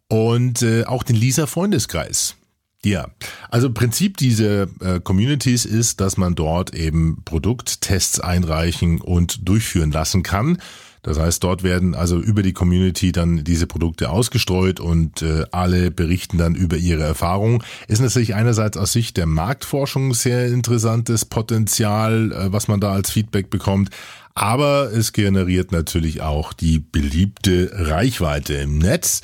Und 0.08 0.62
äh, 0.62 0.84
auch 0.84 1.02
den 1.02 1.16
Lisa 1.16 1.46
Freundeskreis. 1.46 2.36
Ja, 2.84 3.08
also 3.50 3.72
Prinzip 3.72 4.16
dieser 4.16 4.62
äh, 4.80 5.00
Communities 5.02 5.64
ist, 5.64 6.00
dass 6.00 6.16
man 6.16 6.34
dort 6.36 6.74
eben 6.74 7.22
Produkttests 7.24 8.20
einreichen 8.20 9.00
und 9.00 9.48
durchführen 9.48 9.90
lassen 9.90 10.22
kann. 10.22 10.58
Das 11.02 11.18
heißt, 11.18 11.42
dort 11.44 11.62
werden 11.62 11.94
also 11.94 12.18
über 12.18 12.42
die 12.42 12.52
Community 12.52 13.12
dann 13.12 13.44
diese 13.44 13.66
Produkte 13.66 14.10
ausgestreut 14.10 14.80
und 14.80 15.22
äh, 15.22 15.44
alle 15.52 15.90
berichten 15.90 16.38
dann 16.38 16.54
über 16.54 16.76
ihre 16.76 17.02
Erfahrungen. 17.02 17.62
Ist 17.86 18.00
natürlich 18.00 18.34
einerseits 18.34 18.76
aus 18.76 18.92
Sicht 18.92 19.16
der 19.16 19.26
Marktforschung 19.26 20.14
sehr 20.14 20.46
interessantes 20.48 21.24
Potenzial, 21.24 22.32
äh, 22.32 22.52
was 22.52 22.68
man 22.68 22.80
da 22.80 22.92
als 22.92 23.10
Feedback 23.10 23.50
bekommt. 23.50 23.90
Aber 24.34 24.92
es 24.92 25.12
generiert 25.12 25.72
natürlich 25.72 26.22
auch 26.22 26.52
die 26.52 26.78
beliebte 26.78 27.70
Reichweite 27.74 28.54
im 28.54 28.78
Netz. 28.78 29.22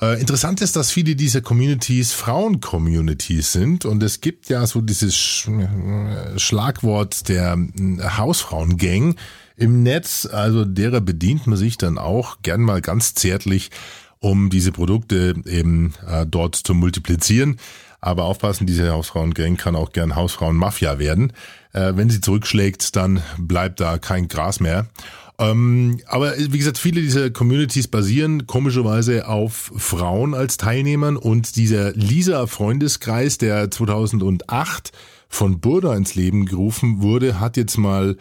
Äh, 0.00 0.20
interessant 0.20 0.60
ist, 0.60 0.74
dass 0.76 0.90
viele 0.90 1.14
dieser 1.16 1.40
Communities 1.40 2.12
Frauen-Communities 2.12 3.52
sind 3.52 3.84
und 3.84 4.02
es 4.02 4.20
gibt 4.20 4.48
ja 4.48 4.66
so 4.66 4.80
dieses 4.80 5.46
äh, 5.46 6.38
Schlagwort 6.38 7.28
der 7.28 7.56
äh, 7.56 8.02
Hausfrauengang 8.02 9.14
im 9.56 9.82
Netz, 9.82 10.26
also 10.26 10.64
derer 10.64 11.00
bedient 11.00 11.46
man 11.46 11.56
sich 11.56 11.78
dann 11.78 11.98
auch 11.98 12.38
gern 12.42 12.62
mal 12.62 12.80
ganz 12.80 13.14
zärtlich, 13.14 13.70
um 14.18 14.50
diese 14.50 14.72
Produkte 14.72 15.34
eben 15.46 15.94
äh, 16.06 16.26
dort 16.26 16.56
zu 16.56 16.74
multiplizieren. 16.74 17.58
Aber 18.00 18.24
aufpassen, 18.24 18.66
diese 18.66 18.90
Hausfrauengang 18.92 19.56
kann 19.56 19.76
auch 19.76 19.92
gern 19.92 20.14
Hausfrauen-Mafia 20.14 20.98
werden. 20.98 21.32
Äh, 21.72 21.92
wenn 21.96 22.10
sie 22.10 22.20
zurückschlägt, 22.20 22.96
dann 22.96 23.22
bleibt 23.38 23.80
da 23.80 23.98
kein 23.98 24.28
Gras 24.28 24.60
mehr. 24.60 24.86
Ähm, 25.38 26.00
aber 26.06 26.36
wie 26.36 26.58
gesagt, 26.58 26.78
viele 26.78 27.00
dieser 27.00 27.30
Communities 27.30 27.88
basieren 27.88 28.46
komischerweise 28.46 29.26
auf 29.26 29.72
Frauen 29.76 30.34
als 30.34 30.58
Teilnehmern 30.58 31.16
und 31.16 31.56
dieser 31.56 31.92
Lisa-Freundeskreis, 31.92 33.38
der 33.38 33.70
2008 33.70 34.92
von 35.28 35.60
Burda 35.60 35.96
ins 35.96 36.14
Leben 36.14 36.46
gerufen 36.46 37.02
wurde, 37.02 37.40
hat 37.40 37.56
jetzt 37.56 37.78
mal 37.78 38.16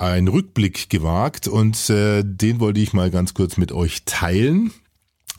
einen 0.00 0.28
Rückblick 0.28 0.88
gewagt 0.90 1.46
und 1.46 1.90
äh, 1.90 2.22
den 2.24 2.60
wollte 2.60 2.80
ich 2.80 2.92
mal 2.92 3.10
ganz 3.10 3.34
kurz 3.34 3.56
mit 3.56 3.72
euch 3.72 4.04
teilen. 4.04 4.72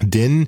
Denn 0.02 0.48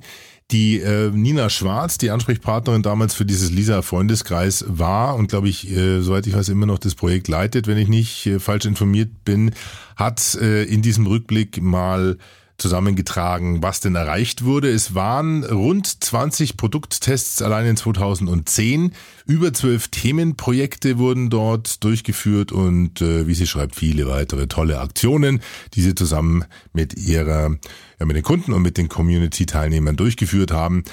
die 0.52 0.80
äh, 0.80 1.10
Nina 1.10 1.50
Schwarz, 1.50 1.98
die 1.98 2.12
Ansprechpartnerin 2.12 2.84
damals 2.84 3.16
für 3.16 3.26
dieses 3.26 3.50
Lisa-Freundeskreis 3.50 4.66
war 4.68 5.16
und 5.16 5.30
glaube 5.30 5.50
ich, 5.50 5.70
äh, 5.72 6.02
soweit 6.02 6.28
ich 6.28 6.36
weiß, 6.36 6.50
immer 6.50 6.66
noch 6.66 6.80
das 6.80 6.96
Projekt 6.96 7.28
leitet, 7.28 7.66
wenn 7.68 7.78
ich 7.78 7.88
nicht 7.88 8.26
äh, 8.28 8.40
falsch 8.40 8.66
informiert 8.66 9.26
bin, 9.26 9.52
hat 9.96 10.36
äh, 10.36 10.64
in 10.64 10.82
diesem 10.82 11.08
Rückblick 11.08 11.62
mal 11.62 12.18
zusammengetragen, 12.58 13.64
was 13.64 13.80
denn 13.80 13.96
erreicht 13.96 14.44
wurde. 14.44 14.70
Es 14.70 14.96
waren 14.96 15.44
rund 15.44 16.04
20 16.04 16.58
Produkttests 16.58 17.42
allein 17.42 17.66
in 17.66 17.78
2010. 17.78 18.94
Über 19.26 19.54
zwölf 19.54 19.88
Themenprojekte 19.90 20.98
wurden 20.98 21.30
dort 21.30 21.84
durchgeführt 21.84 22.52
und, 22.52 23.02
äh, 23.02 23.28
wie 23.28 23.34
sie 23.34 23.48
schreibt, 23.48 23.76
viele 23.76 24.08
weitere 24.08 24.48
tolle 24.48 24.80
Aktionen, 24.80 25.42
die 25.74 25.82
sie 25.82 25.96
zusammen 25.96 26.46
mit 26.74 26.98
ihrer, 26.98 27.58
ja, 28.00 28.06
mit 28.06 28.16
den 28.16 28.24
Kunden 28.24 28.54
und 28.54 28.62
mit 28.62 28.78
den 28.78 28.90
Community-Teilnehmern 28.90 29.96
durchgeführt 29.96 30.52
haben. 30.52 30.84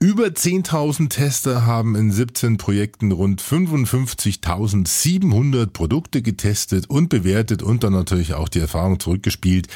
Über 0.00 0.26
10.000 0.26 1.10
Tester 1.10 1.66
haben 1.66 1.96
in 1.96 2.12
17 2.12 2.56
Projekten 2.56 3.10
rund 3.10 3.42
55.700 3.42 5.72
Produkte 5.72 6.22
getestet 6.22 6.88
und 6.88 7.08
bewertet 7.08 7.64
und 7.64 7.82
dann 7.82 7.94
natürlich 7.94 8.34
auch 8.34 8.48
die 8.48 8.60
Erfahrung 8.60 9.00
zurückgespielt. 9.00 9.66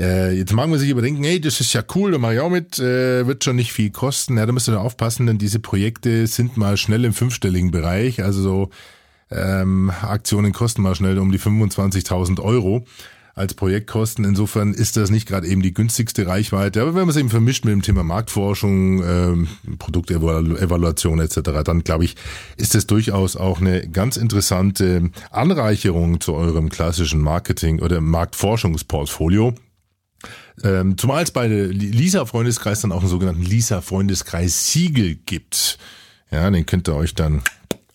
Äh, 0.00 0.32
jetzt 0.32 0.54
mag 0.54 0.68
man 0.68 0.78
sich 0.78 0.88
überdenken, 0.88 1.22
hey, 1.24 1.40
das 1.40 1.60
ist 1.60 1.74
ja 1.74 1.82
cool, 1.94 2.12
da 2.12 2.18
mache 2.18 2.34
ich 2.34 2.40
auch 2.40 2.48
mit, 2.48 2.78
äh, 2.78 3.26
wird 3.26 3.44
schon 3.44 3.56
nicht 3.56 3.72
viel 3.72 3.90
kosten. 3.90 4.38
Ja, 4.38 4.46
da 4.46 4.52
müsst 4.52 4.68
ihr 4.68 4.72
da 4.72 4.80
aufpassen, 4.80 5.26
denn 5.26 5.36
diese 5.36 5.58
Projekte 5.58 6.26
sind 6.26 6.56
mal 6.56 6.78
schnell 6.78 7.04
im 7.04 7.12
fünfstelligen 7.12 7.70
Bereich. 7.70 8.22
Also 8.22 8.40
so 8.40 8.70
ähm, 9.30 9.90
Aktionen 9.90 10.52
kosten 10.52 10.82
mal 10.82 10.94
schnell 10.94 11.18
um 11.18 11.30
die 11.30 11.38
25.000 11.38 12.40
Euro 12.40 12.86
als 13.34 13.54
Projektkosten. 13.54 14.24
Insofern 14.24 14.72
ist 14.72 14.96
das 14.96 15.10
nicht 15.10 15.28
gerade 15.28 15.46
eben 15.46 15.62
die 15.62 15.74
günstigste 15.74 16.26
Reichweite. 16.26 16.80
Aber 16.80 16.94
wenn 16.94 17.02
man 17.02 17.10
es 17.10 17.16
eben 17.16 17.30
vermischt 17.30 17.64
mit 17.66 17.72
dem 17.72 17.82
Thema 17.82 18.02
Marktforschung, 18.02 19.02
ähm, 19.04 19.48
Produktevaluation 19.78 21.20
etc., 21.20 21.40
dann 21.64 21.84
glaube 21.84 22.04
ich, 22.04 22.16
ist 22.56 22.74
das 22.74 22.86
durchaus 22.86 23.36
auch 23.36 23.60
eine 23.60 23.86
ganz 23.88 24.16
interessante 24.16 25.10
Anreicherung 25.30 26.20
zu 26.20 26.34
eurem 26.34 26.70
klassischen 26.70 27.20
Marketing- 27.20 27.80
oder 27.80 28.00
Marktforschungsportfolio. 28.00 29.54
Ähm, 30.62 30.98
zumal 30.98 31.22
es 31.22 31.30
bei 31.30 31.46
Lisa-Freundeskreis 31.46 32.80
dann 32.80 32.92
auch 32.92 33.00
einen 33.00 33.08
sogenannten 33.08 33.42
Lisa-Freundeskreis-Siegel 33.42 35.16
gibt. 35.26 35.78
Ja, 36.30 36.50
den 36.50 36.66
könnt 36.66 36.88
ihr 36.88 36.94
euch 36.94 37.14
dann 37.14 37.42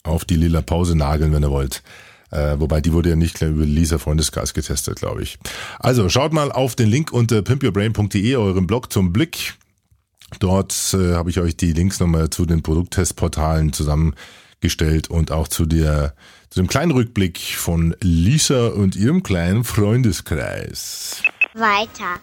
auf 0.04 0.26
die 0.26 0.36
lila 0.36 0.62
Pause 0.62 0.96
nageln, 0.96 1.34
wenn 1.34 1.44
ihr 1.44 1.52
wollt. 1.52 1.84
Äh, 2.32 2.60
wobei 2.60 2.82
die 2.82 2.92
wurde 2.92 3.10
ja 3.10 3.16
nicht 3.16 3.42
über 3.42 3.66
Lisa 3.66 3.98
Freundeskreis 3.98 4.54
getestet, 4.54 5.00
glaube 5.00 5.24
ich. 5.24 5.38
Also 5.80 6.10
schaut 6.10 6.34
mal 6.34 6.52
auf 6.52 6.76
den 6.76 6.90
Link 6.90 7.12
unter 7.12 7.42
pimpyourbrain.de, 7.42 8.36
eurem 8.36 8.68
Blog 8.68 8.92
zum 8.92 9.14
Blick. 9.14 9.56
Dort 10.40 10.74
äh, 10.94 11.14
habe 11.14 11.30
ich 11.30 11.40
euch 11.40 11.56
die 11.56 11.72
Links 11.72 12.00
nochmal 12.00 12.30
zu 12.30 12.46
den 12.46 12.64
Produkttestportalen 12.64 13.74
zusammengestellt 13.74 15.10
und 15.10 15.32
auch 15.32 15.48
zu 15.48 15.66
der 15.66 16.14
zu 16.50 16.62
dem 16.62 16.68
kleinen 16.68 16.92
Rückblick 16.92 17.38
von 17.38 17.96
Lisa 18.02 18.68
und 18.68 18.96
ihrem 18.96 19.24
kleinen 19.24 19.64
Freundeskreis. 19.64 21.22
Weiter. 21.58 22.20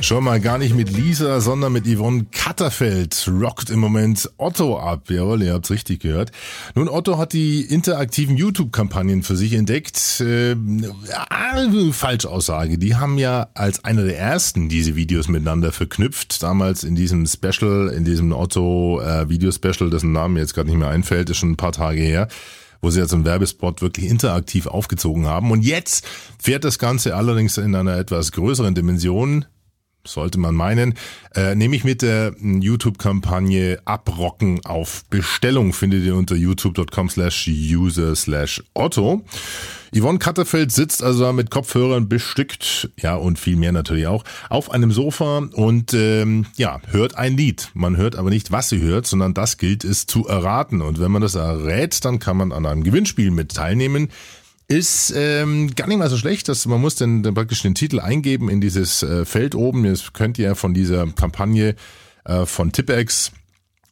Schon 0.00 0.22
mal 0.22 0.38
gar 0.38 0.58
nicht 0.58 0.76
mit 0.76 0.88
Lisa, 0.88 1.40
sondern 1.40 1.72
mit 1.72 1.84
Yvonne 1.84 2.26
Katterfeld 2.30 3.28
rockt 3.28 3.70
im 3.70 3.80
Moment 3.80 4.30
Otto 4.36 4.78
ab. 4.78 5.10
Jawohl, 5.10 5.42
ihr 5.42 5.52
habt's 5.52 5.72
richtig 5.72 5.98
gehört. 5.98 6.30
Nun, 6.76 6.88
Otto 6.88 7.18
hat 7.18 7.32
die 7.32 7.62
interaktiven 7.62 8.36
YouTube-Kampagnen 8.36 9.24
für 9.24 9.34
sich 9.34 9.52
entdeckt. 9.52 10.20
Äh, 10.20 10.50
ja, 10.50 11.90
Falschaussage. 11.90 12.78
Die 12.78 12.94
haben 12.94 13.18
ja 13.18 13.48
als 13.54 13.84
einer 13.84 14.04
der 14.04 14.16
ersten 14.16 14.68
diese 14.68 14.94
Videos 14.94 15.26
miteinander 15.26 15.72
verknüpft. 15.72 16.40
Damals 16.40 16.84
in 16.84 16.94
diesem 16.94 17.26
Special, 17.26 17.88
in 17.88 18.04
diesem 18.04 18.30
Otto-Video-Special, 18.30 19.88
äh, 19.88 19.90
dessen 19.90 20.12
Namen 20.12 20.34
mir 20.34 20.40
jetzt 20.40 20.54
gerade 20.54 20.68
nicht 20.68 20.78
mehr 20.78 20.90
einfällt, 20.90 21.30
ist 21.30 21.38
schon 21.38 21.50
ein 21.50 21.56
paar 21.56 21.72
Tage 21.72 22.00
her 22.00 22.28
wo 22.86 22.90
sie 22.90 23.00
jetzt 23.00 23.12
einen 23.12 23.24
Werbespot 23.24 23.82
wirklich 23.82 24.08
interaktiv 24.08 24.68
aufgezogen 24.68 25.26
haben. 25.26 25.50
Und 25.50 25.62
jetzt 25.62 26.06
fährt 26.40 26.62
das 26.62 26.78
Ganze 26.78 27.16
allerdings 27.16 27.58
in 27.58 27.74
einer 27.74 27.96
etwas 27.96 28.30
größeren 28.30 28.76
Dimension 28.76 29.44
sollte 30.04 30.38
man 30.38 30.54
meinen, 30.54 30.94
äh, 31.34 31.56
nämlich 31.56 31.82
mit 31.82 32.00
der 32.00 32.32
YouTube-Kampagne 32.40 33.80
Abrocken 33.86 34.64
auf 34.64 35.04
Bestellung 35.10 35.72
findet 35.72 36.04
ihr 36.04 36.14
unter 36.14 36.36
youtube.com 36.36 37.10
slash 37.10 37.48
user 37.48 38.14
slash 38.14 38.62
Otto. 38.72 39.24
Yvonne 39.94 40.18
Katterfeld 40.18 40.72
sitzt 40.72 41.02
also 41.02 41.32
mit 41.32 41.50
Kopfhörern 41.50 42.08
bestückt, 42.08 42.90
ja 42.98 43.16
und 43.16 43.38
viel 43.38 43.56
mehr 43.56 43.72
natürlich 43.72 44.06
auch, 44.06 44.24
auf 44.48 44.70
einem 44.70 44.92
Sofa 44.92 45.38
und 45.52 45.94
ähm, 45.94 46.46
ja, 46.56 46.80
hört 46.88 47.16
ein 47.16 47.36
Lied. 47.36 47.70
Man 47.74 47.96
hört 47.96 48.16
aber 48.16 48.30
nicht, 48.30 48.52
was 48.52 48.68
sie 48.68 48.80
hört, 48.80 49.06
sondern 49.06 49.34
das 49.34 49.58
gilt 49.58 49.84
es 49.84 50.06
zu 50.06 50.26
erraten. 50.26 50.82
Und 50.82 51.00
wenn 51.00 51.10
man 51.10 51.22
das 51.22 51.34
errät, 51.34 52.04
dann 52.04 52.18
kann 52.18 52.36
man 52.36 52.52
an 52.52 52.66
einem 52.66 52.82
Gewinnspiel 52.82 53.30
mit 53.30 53.54
teilnehmen. 53.54 54.08
Ist 54.68 55.12
ähm, 55.16 55.74
gar 55.76 55.86
nicht 55.86 55.98
mal 55.98 56.10
so 56.10 56.16
schlecht, 56.16 56.48
dass 56.48 56.66
man 56.66 56.80
muss 56.80 56.96
dann, 56.96 57.22
praktisch 57.22 57.62
den 57.62 57.76
Titel 57.76 58.00
eingeben 58.00 58.48
in 58.48 58.60
dieses 58.60 59.02
äh, 59.02 59.24
Feld 59.24 59.54
oben. 59.54 59.84
Das 59.84 60.12
könnt 60.12 60.38
ihr 60.38 60.56
von 60.56 60.74
dieser 60.74 61.06
Kampagne 61.06 61.76
äh, 62.24 62.46
von 62.46 62.72
Tippex 62.72 63.30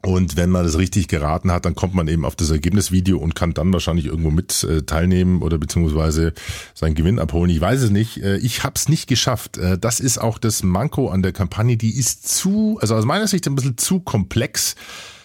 und 0.05 0.37
wenn 0.37 0.51
man 0.51 0.65
das 0.65 0.77
richtig 0.77 1.09
geraten 1.09 1.51
hat, 1.51 1.65
dann 1.65 1.75
kommt 1.75 1.95
man 1.95 2.09
eben 2.09 2.25
auf 2.25 2.37
das 2.37 2.51
Ergebnisvideo 2.51 3.19
und 3.19 3.35
kann 3.35 3.55
dann 3.55 3.73
wahrscheinlich 3.73 4.07
irgendwo 4.07 4.31
mit 4.31 4.63
äh, 4.65 4.83
teilnehmen 4.83 5.41
oder 5.41 5.57
beziehungsweise 5.57 6.35
seinen 6.75 6.95
Gewinn 6.95 7.19
abholen. 7.19 7.51
Ich 7.51 7.61
weiß 7.61 7.81
es 7.81 7.91
nicht. 7.91 8.19
Äh, 8.23 8.37
ich 8.39 8.65
habe 8.65 8.75
es 8.77 8.89
nicht 8.89 9.07
geschafft. 9.07 9.57
Äh, 9.57 9.79
das 9.79 10.01
ist 10.01 10.19
auch 10.19 10.39
das 10.39 10.63
Manko 10.63 11.09
an 11.09 11.23
der 11.23 11.33
Kampagne. 11.33 11.79
Die 11.79 11.97
ist 11.97 12.29
zu, 12.29 12.79
also 12.83 12.95
aus 12.95 13.07
meiner 13.07 13.27
Sicht 13.27 13.47
ein 13.47 13.55
bisschen 13.55 13.79
zu 13.79 14.01
komplex, 14.01 14.75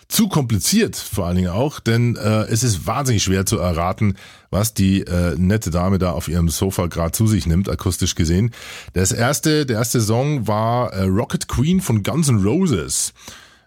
zu 0.07 0.29
kompliziert 0.29 0.95
vor 0.95 1.27
allen 1.27 1.35
Dingen 1.35 1.51
auch, 1.51 1.79
denn 1.79 2.15
äh, 2.15 2.43
es 2.45 2.63
ist 2.63 2.87
wahnsinnig 2.87 3.21
schwer 3.21 3.45
zu 3.45 3.59
erraten, 3.59 4.15
was 4.49 4.73
die 4.73 5.01
äh, 5.01 5.35
nette 5.37 5.71
Dame 5.71 5.99
da 5.99 6.13
auf 6.13 6.29
ihrem 6.29 6.49
Sofa 6.49 6.87
gerade 6.87 7.11
zu 7.11 7.27
sich 7.27 7.45
nimmt, 7.45 7.69
akustisch 7.69 8.15
gesehen. 8.15 8.51
Das 8.93 9.11
erste, 9.11 9.65
der 9.65 9.77
erste 9.77 10.01
Song 10.01 10.47
war 10.47 10.93
äh, 10.93 11.03
Rocket 11.03 11.47
Queen 11.47 11.81
von 11.81 12.01
Guns 12.01 12.29
N' 12.29 12.41
Roses. 12.43 13.13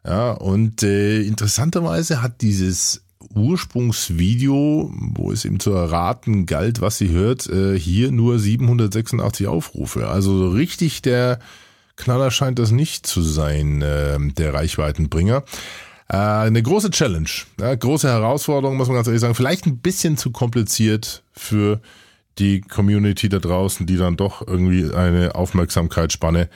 Ja, 0.04 0.32
und 0.32 0.82
äh, 0.82 1.22
interessanterweise 1.22 2.22
hat 2.22 2.40
dieses 2.42 3.04
Ursprungsvideo, 3.34 4.92
wo 4.92 5.32
es 5.32 5.44
ihm 5.44 5.60
zu 5.60 5.72
erraten 5.72 6.46
galt, 6.46 6.80
was 6.80 6.98
sie 6.98 7.10
hört, 7.10 7.48
äh, 7.48 7.78
hier 7.78 8.10
nur 8.10 8.38
786 8.38 9.46
Aufrufe. 9.46 10.08
Also 10.08 10.50
richtig 10.50 11.02
der 11.02 11.38
Knaller 11.96 12.30
scheint 12.30 12.58
das 12.58 12.72
nicht 12.72 13.06
zu 13.06 13.22
sein, 13.22 13.82
äh, 13.82 14.18
der 14.18 14.54
Reichweitenbringer. 14.54 15.44
Äh, 16.08 16.16
eine 16.16 16.62
große 16.62 16.90
Challenge, 16.90 17.30
ja, 17.60 17.74
große 17.74 18.08
Herausforderung, 18.08 18.76
muss 18.76 18.88
man 18.88 18.96
ganz 18.96 19.06
ehrlich 19.06 19.20
sagen. 19.20 19.34
Vielleicht 19.34 19.66
ein 19.66 19.78
bisschen 19.78 20.16
zu 20.16 20.30
kompliziert 20.30 21.22
für 21.32 21.80
die 22.38 22.60
Community 22.60 23.28
da 23.28 23.38
draußen, 23.38 23.86
die 23.86 23.96
dann 23.96 24.16
doch 24.16 24.46
irgendwie 24.46 24.92
eine 24.92 25.34
Aufmerksamkeitsspanne 25.34 26.48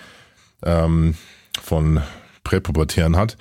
ähm, 0.62 1.14
von 1.62 2.00
Präpubertären 2.46 3.16
hat. 3.16 3.36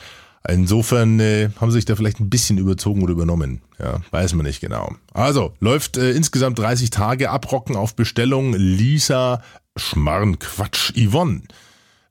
Insofern 0.48 1.20
äh, 1.20 1.50
haben 1.60 1.72
sie 1.72 1.78
sich 1.78 1.86
da 1.86 1.96
vielleicht 1.96 2.20
ein 2.20 2.30
bisschen 2.30 2.58
überzogen 2.58 3.04
oder 3.04 3.14
übernommen. 3.14 3.62
Ja, 3.80 4.02
weiß 4.12 4.34
man 4.34 4.46
nicht 4.46 4.62
genau. 4.62 4.96
Also, 5.14 5.54
läuft 5.60 5.98
äh, 5.98 6.12
insgesamt 6.12 6.60
30 6.60 6.90
Tage 6.90 7.30
abrocken 7.30 7.76
auf 7.76 7.96
Bestellung. 7.96 8.54
Lisa 8.54 9.42
Schmarrn, 9.76 10.40
Quatsch, 10.40 10.94
Yvonne 10.96 11.42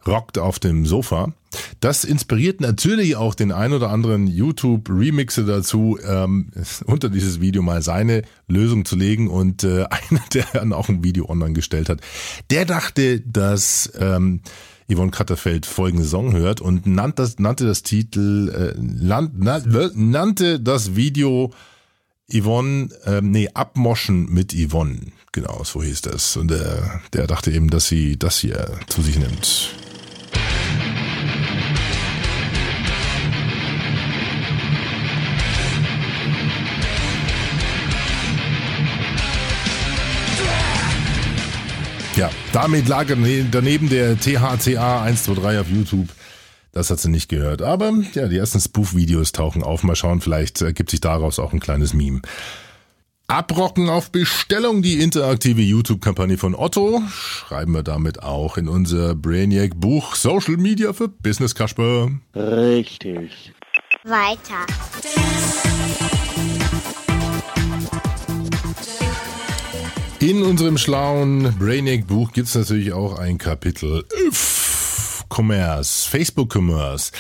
rockt 0.07 0.39
auf 0.39 0.59
dem 0.59 0.87
Sofa. 0.87 1.33
Das 1.81 2.05
inspiriert 2.05 2.61
natürlich 2.61 3.17
auch 3.17 3.35
den 3.35 3.53
ein 3.53 3.73
oder 3.73 3.91
anderen 3.91 4.27
YouTube-Remixer 4.27 5.45
dazu, 5.45 5.99
ähm, 6.05 6.51
unter 6.87 7.09
dieses 7.09 7.41
Video 7.41 7.63
mal 7.63 7.83
seine 7.83 8.23
Lösung 8.49 8.85
zu 8.85 8.97
legen. 8.97 9.29
Und 9.29 9.65
äh, 9.65 9.85
einer, 9.91 10.23
der 10.33 10.47
dann 10.53 10.73
auch 10.73 10.89
ein 10.89 11.05
Video 11.05 11.29
online 11.29 11.53
gestellt 11.53 11.89
hat, 11.89 12.01
der 12.51 12.65
dachte, 12.65 13.21
dass 13.21 13.93
ähm, 13.99 14.41
Yvonne 14.93 15.11
Katterfeld 15.11 15.67
folgenden 15.67 16.07
Song 16.07 16.35
hört 16.35 16.61
und 16.61 16.87
nannte 16.87 17.23
das, 17.23 17.38
nannte 17.38 17.67
das 17.67 17.83
Titel, 17.83 18.50
äh, 18.50 18.75
land, 18.76 19.38
nannte 19.97 20.61
das 20.61 20.97
Video 20.97 21.53
Yvonne, 22.33 22.88
äh, 23.05 23.21
nee, 23.21 23.49
Abmoschen 23.53 24.26
mit 24.33 24.55
Yvonne. 24.55 25.12
Genau, 25.33 25.62
so 25.64 25.83
hieß 25.83 26.03
das. 26.03 26.37
Und 26.37 26.50
der, 26.50 27.00
der 27.12 27.26
dachte 27.26 27.50
eben, 27.50 27.69
dass 27.69 27.88
sie 27.88 28.19
das 28.19 28.38
hier 28.38 28.79
zu 28.88 29.03
sich 29.03 29.19
nimmt. 29.19 29.75
Ja, 42.16 42.30
damit 42.52 42.87
lag 42.87 43.06
daneben 43.09 43.88
der 43.88 44.16
THCA 44.16 45.02
123 45.02 45.58
auf 45.58 45.69
YouTube. 45.69 46.08
Das 46.71 46.91
hat 46.91 47.00
sie 47.00 47.08
nicht 47.08 47.28
gehört. 47.28 47.60
Aber 47.60 47.93
ja, 48.15 48.28
die 48.28 48.36
ersten 48.36 48.60
Spoof-Videos 48.60 49.32
tauchen 49.32 49.65
auf. 49.65 49.82
Mal 49.82 49.97
schauen, 49.97 50.21
vielleicht 50.21 50.60
ergibt 50.60 50.91
sich 50.91 51.00
daraus 51.00 51.41
auch 51.41 51.52
ein 51.52 51.60
kleines 51.60 51.93
Meme. 51.93 52.23
Abrocken 53.26 53.89
auf 53.89 54.12
Bestellung, 54.12 54.82
die 54.82 55.00
interaktive 55.00 55.62
YouTube-Kampagne 55.62 56.39
von 56.39 56.54
Otto. 56.54 57.02
Schreiben 57.08 57.73
wir 57.73 57.82
damit 57.82 58.23
auch 58.23 58.58
in 58.58 58.69
unser 58.69 59.15
Brainiac-Buch 59.15 60.15
Social 60.15 60.56
Media 60.56 60.93
für 60.93 61.08
Business 61.08 61.54
Kasper. 61.54 62.10
Richtig. 62.34 63.52
Weiter. 64.04 64.67
In 70.34 70.42
unserem 70.42 70.78
schlauen 70.78 71.54
Brainiac-Buch 71.60 72.32
gibt 72.32 72.49
es 72.49 72.56
natürlich 72.56 72.92
auch 72.92 73.20
ein 73.20 73.38
Kapitel 73.38 74.04
Commerce, 75.32 76.10
Facebook-Commerce. 76.10 77.12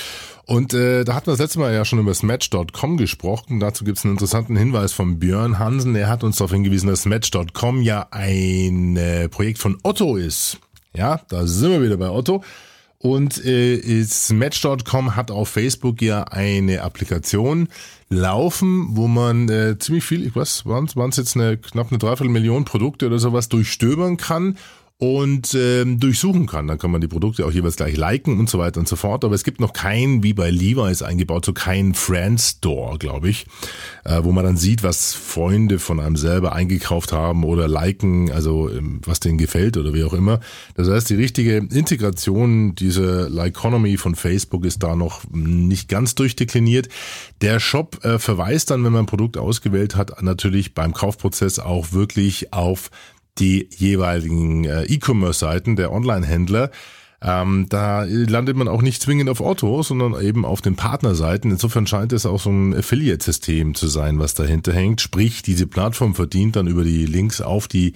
Und 0.46 0.74
äh, 0.74 1.04
da 1.04 1.14
hatten 1.14 1.28
wir 1.28 1.34
das 1.34 1.38
letzte 1.38 1.60
Mal 1.60 1.72
ja 1.72 1.84
schon 1.84 2.00
über 2.00 2.10
das 2.10 2.24
Match.com 2.24 2.96
gesprochen. 2.96 3.60
Dazu 3.60 3.84
gibt 3.84 3.98
es 3.98 4.04
einen 4.04 4.14
interessanten 4.14 4.56
Hinweis 4.56 4.92
von 4.92 5.20
Björn 5.20 5.60
Hansen. 5.60 5.94
Er 5.94 6.08
hat 6.08 6.24
uns 6.24 6.38
darauf 6.38 6.50
hingewiesen, 6.50 6.88
dass 6.88 7.06
Match.com 7.06 7.82
ja 7.82 8.08
ein 8.10 8.96
äh, 8.96 9.28
Projekt 9.28 9.60
von 9.60 9.78
Otto 9.84 10.16
ist. 10.16 10.58
Ja, 10.92 11.20
da 11.28 11.46
sind 11.46 11.70
wir 11.70 11.82
wieder 11.82 11.96
bei 11.96 12.10
Otto. 12.10 12.42
Und 13.04 13.44
äh, 13.44 14.06
Match.com 14.30 15.14
hat 15.14 15.30
auf 15.30 15.50
Facebook 15.50 16.00
ja 16.00 16.22
eine 16.22 16.80
Applikation 16.80 17.68
laufen, 18.08 18.96
wo 18.96 19.08
man 19.08 19.46
äh, 19.50 19.78
ziemlich 19.78 20.04
viel, 20.04 20.26
ich 20.26 20.34
weiß, 20.34 20.64
waren 20.64 20.86
es 20.86 21.16
jetzt 21.18 21.36
eine 21.36 21.58
knapp 21.58 21.90
eine 21.90 21.98
Dreiviertelmillion 21.98 22.64
Produkte 22.64 23.06
oder 23.08 23.18
sowas 23.18 23.50
durchstöbern 23.50 24.16
kann 24.16 24.56
und 24.98 25.54
ähm, 25.54 25.98
durchsuchen 25.98 26.46
kann. 26.46 26.68
Dann 26.68 26.78
kann 26.78 26.92
man 26.92 27.00
die 27.00 27.08
Produkte 27.08 27.44
auch 27.44 27.50
jeweils 27.50 27.74
gleich 27.74 27.96
liken 27.96 28.38
und 28.38 28.48
so 28.48 28.58
weiter 28.60 28.78
und 28.78 28.86
so 28.86 28.94
fort. 28.94 29.24
Aber 29.24 29.34
es 29.34 29.42
gibt 29.42 29.60
noch 29.60 29.72
keinen, 29.72 30.22
wie 30.22 30.34
bei 30.34 30.50
Levi's 30.50 31.02
eingebaut, 31.02 31.44
so 31.44 31.52
keinen 31.52 31.94
Friend 31.94 32.40
Store, 32.40 32.96
glaube 32.96 33.28
ich, 33.28 33.46
äh, 34.04 34.22
wo 34.22 34.30
man 34.30 34.44
dann 34.44 34.56
sieht, 34.56 34.84
was 34.84 35.12
Freunde 35.12 35.80
von 35.80 35.98
einem 35.98 36.14
selber 36.16 36.52
eingekauft 36.52 37.12
haben 37.12 37.42
oder 37.42 37.66
liken, 37.66 38.30
also 38.30 38.70
ähm, 38.70 39.00
was 39.04 39.18
denen 39.18 39.36
gefällt 39.36 39.76
oder 39.76 39.94
wie 39.94 40.04
auch 40.04 40.12
immer. 40.12 40.38
Das 40.74 40.88
heißt, 40.88 41.10
die 41.10 41.16
richtige 41.16 41.56
Integration 41.56 42.76
dieser 42.76 43.28
Likeonomy 43.28 43.96
von 43.96 44.14
Facebook 44.14 44.64
ist 44.64 44.82
da 44.84 44.94
noch 44.94 45.22
nicht 45.30 45.88
ganz 45.88 46.14
durchdekliniert. 46.14 46.88
Der 47.40 47.58
Shop 47.58 48.04
äh, 48.04 48.20
verweist 48.20 48.70
dann, 48.70 48.84
wenn 48.84 48.92
man 48.92 49.02
ein 49.02 49.06
Produkt 49.06 49.38
ausgewählt 49.38 49.96
hat, 49.96 50.22
natürlich 50.22 50.72
beim 50.72 50.94
Kaufprozess 50.94 51.58
auch 51.58 51.92
wirklich 51.92 52.52
auf 52.52 52.90
die 53.38 53.68
jeweiligen 53.76 54.64
äh, 54.64 54.84
E-Commerce-Seiten 54.84 55.76
der 55.76 55.92
Online-Händler. 55.92 56.70
Ähm, 57.22 57.66
da 57.70 58.04
landet 58.04 58.56
man 58.56 58.68
auch 58.68 58.82
nicht 58.82 59.00
zwingend 59.00 59.30
auf 59.30 59.40
Otto, 59.40 59.82
sondern 59.82 60.20
eben 60.20 60.44
auf 60.44 60.60
den 60.60 60.76
Partnerseiten. 60.76 61.50
Insofern 61.50 61.86
scheint 61.86 62.12
es 62.12 62.26
auch 62.26 62.40
so 62.40 62.50
ein 62.50 62.74
Affiliate-System 62.74 63.74
zu 63.74 63.86
sein, 63.88 64.18
was 64.18 64.34
dahinter 64.34 64.74
hängt. 64.74 65.00
Sprich, 65.00 65.42
diese 65.42 65.66
Plattform 65.66 66.14
verdient 66.14 66.56
dann 66.56 66.66
über 66.66 66.84
die 66.84 67.06
Links 67.06 67.40
auf 67.40 67.66
die 67.66 67.94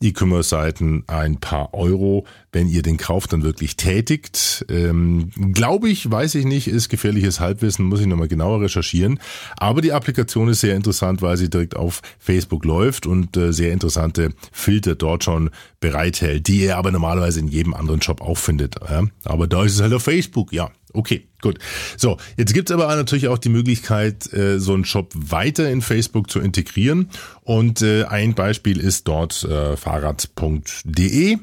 E-Commerce-Seiten 0.00 1.04
ein 1.06 1.38
paar 1.38 1.74
Euro, 1.74 2.24
wenn 2.52 2.68
ihr 2.68 2.82
den 2.82 2.96
Kauf 2.96 3.26
dann 3.26 3.42
wirklich 3.42 3.76
tätigt. 3.76 4.64
Ähm, 4.68 5.30
Glaube 5.52 5.88
ich, 5.88 6.10
weiß 6.10 6.34
ich 6.36 6.44
nicht, 6.44 6.68
ist 6.68 6.88
gefährliches 6.88 7.40
Halbwissen, 7.40 7.84
muss 7.86 8.00
ich 8.00 8.06
nochmal 8.06 8.28
genauer 8.28 8.60
recherchieren. 8.60 9.20
Aber 9.56 9.80
die 9.80 9.92
Applikation 9.92 10.48
ist 10.48 10.60
sehr 10.60 10.76
interessant, 10.76 11.22
weil 11.22 11.36
sie 11.36 11.50
direkt 11.50 11.76
auf 11.76 12.02
Facebook 12.18 12.64
läuft 12.64 13.06
und 13.06 13.36
äh, 13.36 13.52
sehr 13.52 13.72
interessante 13.72 14.32
Filter 14.52 14.94
dort 14.94 15.24
schon 15.24 15.50
bereithält, 15.80 16.48
die 16.48 16.62
ihr 16.62 16.76
aber 16.76 16.90
normalerweise 16.90 17.40
in 17.40 17.48
jedem 17.48 17.74
anderen 17.74 18.02
Shop 18.02 18.20
auch 18.20 18.38
findet. 18.38 18.76
Ja? 18.88 19.04
Aber 19.24 19.46
da 19.46 19.64
ist 19.64 19.74
es 19.74 19.80
halt 19.80 19.92
auf 19.92 20.02
Facebook, 20.02 20.52
ja. 20.52 20.70
Okay, 20.94 21.28
gut. 21.42 21.58
So, 21.96 22.16
jetzt 22.36 22.54
gibt's 22.54 22.72
aber 22.72 22.94
natürlich 22.94 23.28
auch 23.28 23.38
die 23.38 23.50
Möglichkeit, 23.50 24.32
äh, 24.32 24.58
so 24.58 24.74
einen 24.74 24.84
Shop 24.84 25.12
weiter 25.14 25.70
in 25.70 25.82
Facebook 25.82 26.30
zu 26.30 26.40
integrieren. 26.40 27.10
Und 27.42 27.82
äh, 27.82 28.04
ein 28.04 28.34
Beispiel 28.34 28.80
ist 28.80 29.06
dort 29.06 29.44
äh, 29.44 29.76
fahrrad.de 29.76 31.38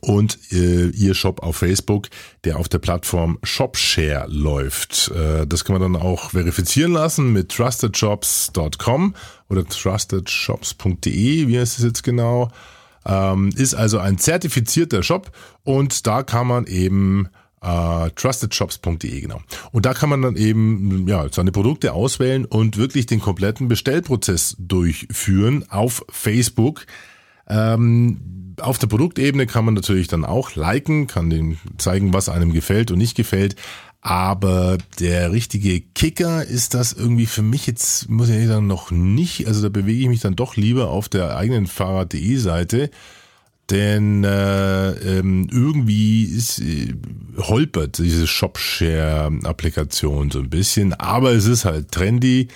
und 0.00 0.38
äh, 0.52 0.86
ihr 0.88 1.14
Shop 1.14 1.42
auf 1.42 1.56
Facebook, 1.56 2.08
der 2.44 2.58
auf 2.58 2.68
der 2.68 2.78
Plattform 2.78 3.38
ShopShare 3.42 4.26
läuft. 4.28 5.10
Äh, 5.14 5.46
das 5.46 5.64
kann 5.64 5.78
man 5.78 5.92
dann 5.92 6.00
auch 6.00 6.30
verifizieren 6.30 6.92
lassen 6.92 7.32
mit 7.32 7.50
trustedshops.com 7.50 9.14
oder 9.48 9.66
trustedshops.de, 9.66 11.48
wie 11.48 11.58
heißt 11.58 11.78
es 11.78 11.84
jetzt 11.84 12.02
genau? 12.02 12.50
Ähm, 13.04 13.50
ist 13.56 13.74
also 13.74 13.98
ein 13.98 14.18
zertifizierter 14.18 15.02
Shop 15.02 15.30
und 15.62 16.06
da 16.06 16.22
kann 16.22 16.46
man 16.46 16.66
eben 16.66 17.28
Uh, 17.64 18.10
trustedshops.de, 18.14 19.20
genau. 19.20 19.40
Und 19.72 19.86
da 19.86 19.94
kann 19.94 20.10
man 20.10 20.20
dann 20.22 20.36
eben 20.36 21.08
ja, 21.08 21.26
seine 21.32 21.52
Produkte 21.52 21.94
auswählen 21.94 22.44
und 22.44 22.76
wirklich 22.76 23.06
den 23.06 23.18
kompletten 23.18 23.66
Bestellprozess 23.66 24.56
durchführen 24.58 25.64
auf 25.70 26.04
Facebook. 26.10 26.86
Ähm, 27.48 28.54
auf 28.60 28.78
der 28.78 28.86
Produktebene 28.86 29.46
kann 29.46 29.64
man 29.64 29.74
natürlich 29.74 30.06
dann 30.06 30.24
auch 30.24 30.54
liken, 30.54 31.06
kann 31.06 31.30
dem 31.30 31.58
zeigen, 31.78 32.12
was 32.12 32.28
einem 32.28 32.52
gefällt 32.52 32.90
und 32.90 32.98
nicht 32.98 33.16
gefällt. 33.16 33.56
Aber 34.00 34.78
der 35.00 35.32
richtige 35.32 35.80
Kicker 35.80 36.44
ist 36.44 36.74
das 36.74 36.92
irgendwie 36.92 37.26
für 37.26 37.42
mich 37.42 37.66
jetzt, 37.66 38.08
muss 38.08 38.28
ich 38.28 38.46
sagen, 38.46 38.66
noch 38.66 38.90
nicht. 38.90 39.48
Also 39.48 39.62
da 39.62 39.68
bewege 39.68 40.02
ich 40.02 40.08
mich 40.08 40.20
dann 40.20 40.36
doch 40.36 40.56
lieber 40.56 40.90
auf 40.90 41.08
der 41.08 41.36
eigenen 41.36 41.66
Fahrrad.de 41.66 42.36
Seite. 42.36 42.90
Denn 43.70 44.22
äh, 44.22 44.90
ähm, 44.90 45.48
irgendwie 45.50 46.24
ist, 46.24 46.60
äh, 46.60 46.94
holpert 47.36 47.98
diese 47.98 48.26
Shopshare-Applikation 48.26 50.30
so 50.30 50.38
ein 50.38 50.50
bisschen, 50.50 50.94
aber 50.94 51.32
es 51.32 51.46
ist 51.46 51.64
halt 51.64 51.90
trendy. 51.90 52.48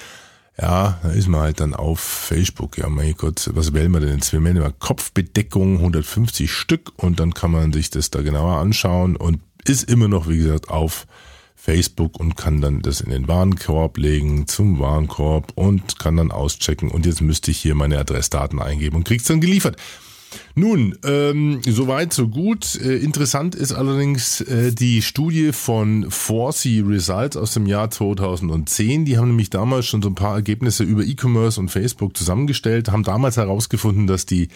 Ja, 0.60 1.00
da 1.02 1.10
ist 1.10 1.26
man 1.26 1.40
halt 1.40 1.60
dann 1.60 1.74
auf 1.74 2.00
Facebook. 2.00 2.78
Ja, 2.78 2.88
mein 2.88 3.14
Gott, 3.14 3.50
was 3.54 3.72
wählen 3.72 3.90
wir 3.92 4.00
denn 4.00 4.16
jetzt? 4.16 4.32
Wir 4.32 4.40
melden 4.40 4.60
mal 4.60 4.74
Kopfbedeckung 4.78 5.78
150 5.78 6.52
Stück 6.52 6.92
und 6.96 7.18
dann 7.18 7.34
kann 7.34 7.50
man 7.50 7.72
sich 7.72 7.90
das 7.90 8.10
da 8.10 8.20
genauer 8.20 8.58
anschauen 8.58 9.16
und 9.16 9.40
ist 9.64 9.90
immer 9.90 10.06
noch, 10.06 10.28
wie 10.28 10.38
gesagt, 10.38 10.68
auf 10.68 11.06
Facebook 11.56 12.20
und 12.20 12.36
kann 12.36 12.60
dann 12.60 12.82
das 12.82 13.00
in 13.00 13.10
den 13.10 13.26
Warenkorb 13.26 13.98
legen 13.98 14.46
zum 14.48 14.78
Warenkorb 14.78 15.52
und 15.56 15.98
kann 15.98 16.16
dann 16.16 16.30
auschecken 16.30 16.90
und 16.90 17.04
jetzt 17.04 17.20
müsste 17.20 17.50
ich 17.50 17.58
hier 17.58 17.74
meine 17.74 17.98
Adressdaten 17.98 18.60
eingeben 18.60 18.96
und 18.96 19.04
krieg's 19.04 19.24
dann 19.24 19.40
geliefert. 19.40 19.76
Nun, 20.54 20.96
ähm, 21.04 21.60
soweit, 21.66 22.12
so 22.12 22.28
gut. 22.28 22.76
Äh, 22.80 22.96
interessant 22.98 23.54
ist 23.54 23.72
allerdings 23.72 24.40
äh, 24.42 24.72
die 24.72 25.02
Studie 25.02 25.52
von 25.52 26.06
4C 26.06 26.88
Results 26.88 27.36
aus 27.36 27.54
dem 27.54 27.66
Jahr 27.66 27.90
2010. 27.90 29.04
Die 29.04 29.18
haben 29.18 29.28
nämlich 29.28 29.50
damals 29.50 29.86
schon 29.86 30.02
so 30.02 30.08
ein 30.08 30.14
paar 30.14 30.34
Ergebnisse 30.34 30.84
über 30.84 31.02
E-Commerce 31.02 31.58
und 31.60 31.70
Facebook 31.70 32.16
zusammengestellt, 32.16 32.90
haben 32.90 33.02
damals 33.02 33.36
herausgefunden, 33.36 34.06
dass 34.06 34.26
die, 34.26 34.48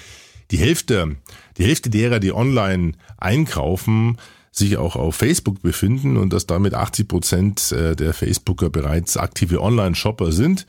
die 0.51 0.59
Hälfte, 0.59 1.17
die 1.59 1.65
Hälfte 1.65 1.91
derer, 1.91 2.21
die 2.21 2.33
online 2.33 2.93
einkaufen, 3.17 4.19
sich 4.53 4.77
auch 4.77 4.95
auf 4.95 5.17
Facebook 5.17 5.63
befinden 5.63 6.17
und 6.17 6.33
dass 6.33 6.47
damit 6.47 6.75
80 6.75 7.09
Prozent 7.09 7.73
äh, 7.73 7.97
der 7.97 8.15
Facebooker 8.15 8.71
bereits 8.71 9.17
aktive 9.17 9.61
Online-Shopper 9.61 10.31
sind. 10.31 10.67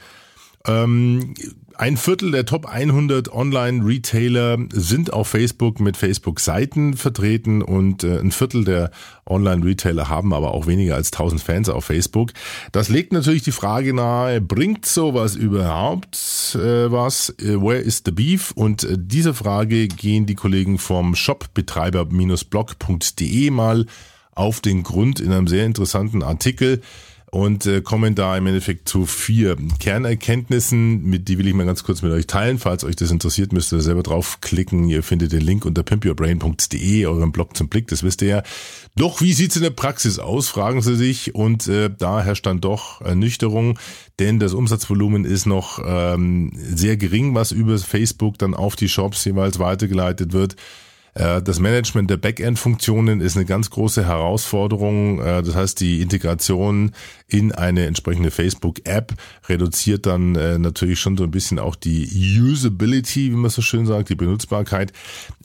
Ähm, 0.67 1.33
ein 1.77 1.97
Viertel 1.97 2.31
der 2.31 2.45
Top 2.45 2.67
100 2.67 3.33
Online-Retailer 3.33 4.59
sind 4.71 5.11
auf 5.11 5.27
Facebook 5.27 5.81
mit 5.81 5.97
Facebook-Seiten 5.97 6.93
vertreten 6.93 7.61
und 7.61 8.05
äh, 8.05 8.17
ein 8.19 8.31
Viertel 8.31 8.63
der 8.63 8.91
Online-Retailer 9.25 10.07
haben 10.07 10.33
aber 10.33 10.53
auch 10.53 10.67
weniger 10.67 10.95
als 10.95 11.11
1000 11.11 11.41
Fans 11.41 11.67
auf 11.67 11.83
Facebook. 11.83 12.31
Das 12.71 12.87
legt 12.87 13.11
natürlich 13.11 13.43
die 13.43 13.51
Frage 13.51 13.93
nahe, 13.93 14.39
bringt 14.39 14.85
sowas 14.85 15.35
überhaupt 15.35 16.15
äh, 16.55 16.89
was? 16.91 17.31
Äh, 17.39 17.61
where 17.61 17.79
is 17.79 18.03
the 18.05 18.11
beef? 18.11 18.51
Und 18.51 18.85
äh, 18.85 18.95
diese 18.97 19.33
Frage 19.33 19.89
gehen 19.89 20.25
die 20.25 20.35
Kollegen 20.35 20.77
vom 20.77 21.13
Shopbetreiber-blog.de 21.13 23.49
mal 23.49 23.85
auf 24.31 24.61
den 24.61 24.83
Grund 24.83 25.19
in 25.19 25.33
einem 25.33 25.47
sehr 25.47 25.65
interessanten 25.65 26.23
Artikel 26.23 26.79
und 27.35 27.65
äh, 27.65 27.81
kommen 27.81 28.15
da 28.15 28.37
im 28.37 28.47
Endeffekt 28.47 28.87
zu 28.87 29.05
vier 29.05 29.57
Kernerkenntnissen, 29.79 31.03
mit 31.03 31.27
die 31.27 31.37
will 31.37 31.47
ich 31.47 31.53
mal 31.53 31.65
ganz 31.65 31.83
kurz 31.83 32.01
mit 32.01 32.13
euch 32.13 32.27
teilen. 32.27 32.59
Falls 32.59 32.85
euch 32.85 32.95
das 32.95 33.11
interessiert, 33.11 33.51
müsst 33.51 33.73
ihr 33.73 33.81
selber 33.81 34.03
draufklicken. 34.03 34.87
Ihr 34.87 35.03
findet 35.03 35.33
den 35.33 35.41
Link 35.41 35.65
unter 35.65 35.83
pimpyourbrain.de, 35.83 37.05
eurem 37.05 37.33
Blog 37.33 37.57
zum 37.57 37.67
Blick, 37.67 37.89
das 37.89 38.03
wisst 38.03 38.21
ihr 38.21 38.27
ja. 38.29 38.43
Doch, 38.95 39.19
wie 39.19 39.33
sieht's 39.33 39.57
in 39.57 39.63
der 39.63 39.71
Praxis 39.71 40.17
aus, 40.17 40.47
fragen 40.47 40.81
sie 40.81 40.95
sich. 40.95 41.35
Und 41.35 41.67
äh, 41.67 41.89
da 41.89 42.23
herrscht 42.23 42.45
dann 42.45 42.61
doch 42.61 43.01
Ernüchterung, 43.01 43.79
denn 44.19 44.39
das 44.39 44.53
Umsatzvolumen 44.53 45.25
ist 45.25 45.45
noch 45.45 45.79
ähm, 45.85 46.53
sehr 46.55 46.95
gering, 46.95 47.35
was 47.35 47.51
über 47.51 47.77
Facebook 47.79 48.37
dann 48.37 48.53
auf 48.53 48.77
die 48.77 48.87
Shops 48.87 49.25
jeweils 49.25 49.59
weitergeleitet 49.59 50.31
wird. 50.31 50.55
Äh, 51.15 51.41
das 51.41 51.59
Management 51.59 52.09
der 52.09 52.17
Backend-Funktionen 52.17 53.21
ist 53.21 53.35
eine 53.35 53.45
ganz 53.45 53.69
große 53.69 54.05
Herausforderung. 54.05 55.19
Äh, 55.19 55.41
das 55.41 55.55
heißt, 55.55 55.79
die 55.79 56.01
Integration 56.01 56.91
in 57.27 57.51
eine 57.51 57.85
entsprechende 57.85 58.29
Facebook-App 58.29 59.13
reduziert 59.47 60.05
dann 60.05 60.35
äh, 60.35 60.59
natürlich 60.59 60.99
schon 60.99 61.17
so 61.17 61.23
ein 61.23 61.31
bisschen 61.31 61.57
auch 61.57 61.75
die 61.75 62.07
Usability, 62.39 63.31
wie 63.31 63.35
man 63.35 63.49
so 63.49 63.61
schön 63.61 63.85
sagt, 63.85 64.09
die 64.09 64.15
Benutzbarkeit. 64.15 64.91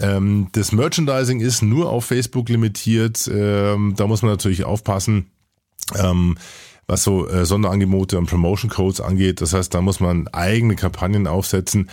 Ähm, 0.01 0.49
das 0.53 0.73
Merchandising 0.73 1.41
ist 1.41 1.63
nur 1.63 1.91
auf 1.91 2.05
Facebook 2.05 2.49
limitiert. 2.49 3.31
Ähm, 3.33 3.95
da 3.97 4.07
muss 4.07 4.23
man 4.23 4.33
natürlich 4.33 4.65
aufpassen 4.65 5.31
ähm, 5.97 6.37
was 6.87 7.05
so 7.05 7.29
Sonderangebote 7.45 8.19
und 8.19 8.27
Promotion 8.27 8.69
Codes 8.69 9.01
angeht. 9.01 9.41
Das 9.41 9.53
heißt, 9.53 9.73
da 9.73 9.81
muss 9.81 10.01
man 10.01 10.27
eigene 10.27 10.75
Kampagnen 10.75 11.29
aufsetzen. 11.29 11.89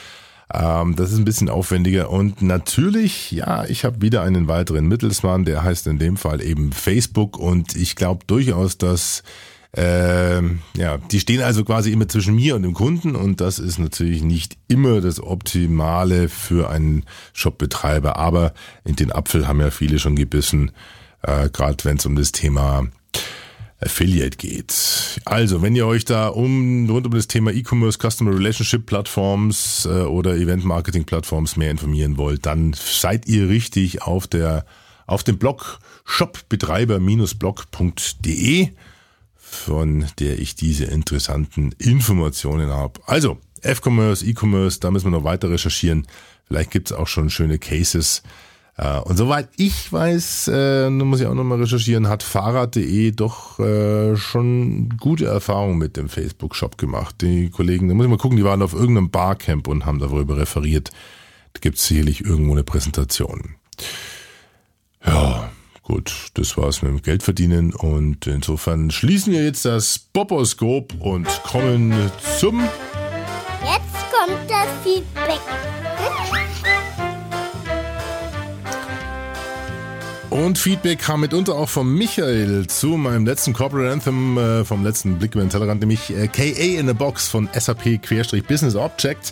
Ähm, 0.54 0.96
das 0.96 1.12
ist 1.12 1.18
ein 1.18 1.26
bisschen 1.26 1.50
aufwendiger. 1.50 2.10
Und 2.10 2.42
natürlich, 2.42 3.32
ja, 3.32 3.66
ich 3.66 3.84
habe 3.84 4.02
wieder 4.02 4.22
einen 4.22 4.48
weiteren 4.48 4.88
Mittelsmann, 4.88 5.46
der 5.46 5.64
heißt 5.64 5.88
in 5.88 6.00
dem 6.00 6.18
Fall 6.18 6.42
eben 6.42 6.72
Facebook. 6.72 7.38
Und 7.38 7.76
ich 7.76 7.96
glaube 7.96 8.26
durchaus, 8.28 8.78
dass 8.78 9.24
äh, 9.76 10.42
ja, 10.78 10.98
die 11.12 11.20
stehen 11.20 11.42
also 11.42 11.64
quasi 11.64 11.92
immer 11.92 12.08
zwischen 12.08 12.36
mir 12.36 12.56
und 12.56 12.64
dem 12.64 12.74
Kunden 12.74 13.16
und 13.16 13.42
das 13.42 13.60
ist 13.60 13.80
natürlich 13.80 14.24
nicht 14.24 14.58
immer 14.68 15.02
das 15.02 15.22
Optimale 15.22 16.30
für 16.30 16.70
einen 16.70 17.04
Shopbetreiber, 17.34 18.16
aber 18.16 18.54
in 18.86 18.96
den 18.96 19.12
Apfel 19.12 19.48
haben 19.48 19.60
ja 19.60 19.70
viele 19.70 20.00
schon 20.00 20.16
gebissen, 20.16 20.72
äh, 21.22 21.50
gerade 21.50 21.84
wenn 21.84 21.98
es 21.98 22.06
um 22.06 22.16
das 22.16 22.32
Thema 22.32 22.88
Affiliate 23.80 24.38
geht. 24.38 25.22
Also, 25.26 25.62
wenn 25.62 25.76
ihr 25.76 25.86
euch 25.86 26.04
da 26.04 26.30
um 26.30 26.90
rund 26.90 27.06
um 27.06 27.14
das 27.14 27.28
Thema 27.28 27.52
E-Commerce, 27.52 28.00
Customer 28.00 28.34
Relationship 28.34 28.88
Plattforms 28.88 29.86
äh, 29.86 30.02
oder 30.02 30.36
Event 30.36 30.66
Marketing 30.66 31.06
Plattforms 31.06 31.58
mehr 31.58 31.70
informieren 31.70 32.18
wollt, 32.18 32.48
dann 32.48 32.74
seid 32.74 33.28
ihr 33.28 33.50
richtig 33.50 34.02
auf 34.02 34.26
der 34.28 34.66
auf 35.06 35.24
dem 35.24 35.38
Blog 35.38 35.78
shopbetreiber-blog.de, 36.06 38.70
von 39.36 40.08
der 40.20 40.40
ich 40.40 40.56
diese 40.56 40.86
interessanten 40.86 41.74
Informationen 41.78 42.70
habe. 42.70 43.00
Also, 43.06 43.38
F-Commerce, 43.62 44.26
E-Commerce, 44.26 44.80
da 44.80 44.92
müssen 44.92 45.06
wir 45.06 45.18
noch 45.18 45.24
weiter 45.24 45.50
recherchieren. 45.50 46.06
Vielleicht 46.48 46.72
gibt's 46.72 46.92
auch 46.92 47.08
schon 47.08 47.30
schöne 47.30 47.58
Cases 47.58 48.22
und 48.78 49.18
soweit 49.18 49.50
ich 49.58 49.92
weiß, 49.92 50.52
äh, 50.54 50.90
muss 50.92 51.20
ich 51.20 51.26
auch 51.26 51.34
nochmal 51.34 51.60
recherchieren, 51.60 52.08
hat 52.08 52.22
Fahrrad.de 52.22 53.12
doch 53.12 53.58
äh, 53.60 54.16
schon 54.16 54.90
gute 55.00 55.26
Erfahrungen 55.26 55.80
mit 55.80 55.98
dem 55.98 56.10
Facebook-Shop 56.10 56.78
gemacht. 56.78 57.16
Die 57.22 57.50
Kollegen, 57.50 57.88
da 57.88 57.96
muss 57.96 58.06
ich 58.06 58.10
mal 58.12 58.20
gucken, 58.20 58.38
die 58.38 58.44
waren 58.44 58.62
auf 58.62 58.74
irgendeinem 58.74 59.10
Barcamp 59.10 59.68
und 59.68 59.86
haben 59.88 59.98
darüber 59.98 60.38
referiert. 60.38 60.92
Da 61.54 61.60
gibt 61.60 61.78
es 61.78 61.88
sicherlich 61.88 62.24
irgendwo 62.24 62.52
eine 62.52 62.64
Präsentation. 62.64 63.56
Ja, 65.04 65.50
gut, 65.82 66.14
das 66.36 66.56
war's 66.56 66.84
mit 66.84 66.92
dem 66.92 67.02
Geldverdienen 67.02 67.74
und 67.74 68.28
insofern 68.28 68.92
schließen 68.92 69.34
wir 69.34 69.44
jetzt 69.44 69.66
das 69.66 69.98
Boboskop 69.98 70.94
und 71.00 71.28
kommen 71.44 71.96
zum... 72.38 72.60
Jetzt 73.64 74.12
kommt 74.12 74.48
das 74.48 74.68
Feedback. 74.84 75.42
Und 80.30 80.58
Feedback 80.58 81.00
kam 81.00 81.22
mitunter 81.22 81.56
auch 81.56 81.70
von 81.70 81.88
Michael 81.94 82.68
zu 82.68 82.98
meinem 82.98 83.26
letzten 83.26 83.54
Corporate 83.54 83.92
Anthem 83.92 84.38
äh, 84.38 84.66
vom 84.66 84.84
letzten 84.84 85.18
Blick 85.18 85.36
über 85.36 85.44
den 85.44 85.50
Tellerrand, 85.50 85.80
nämlich 85.80 86.10
äh, 86.10 86.28
KA 86.28 86.44
in 86.44 86.90
a 86.90 86.94
Box 86.94 87.30
von 87.30 87.50
SAP-Business 87.58 88.76
Objects. 88.76 89.32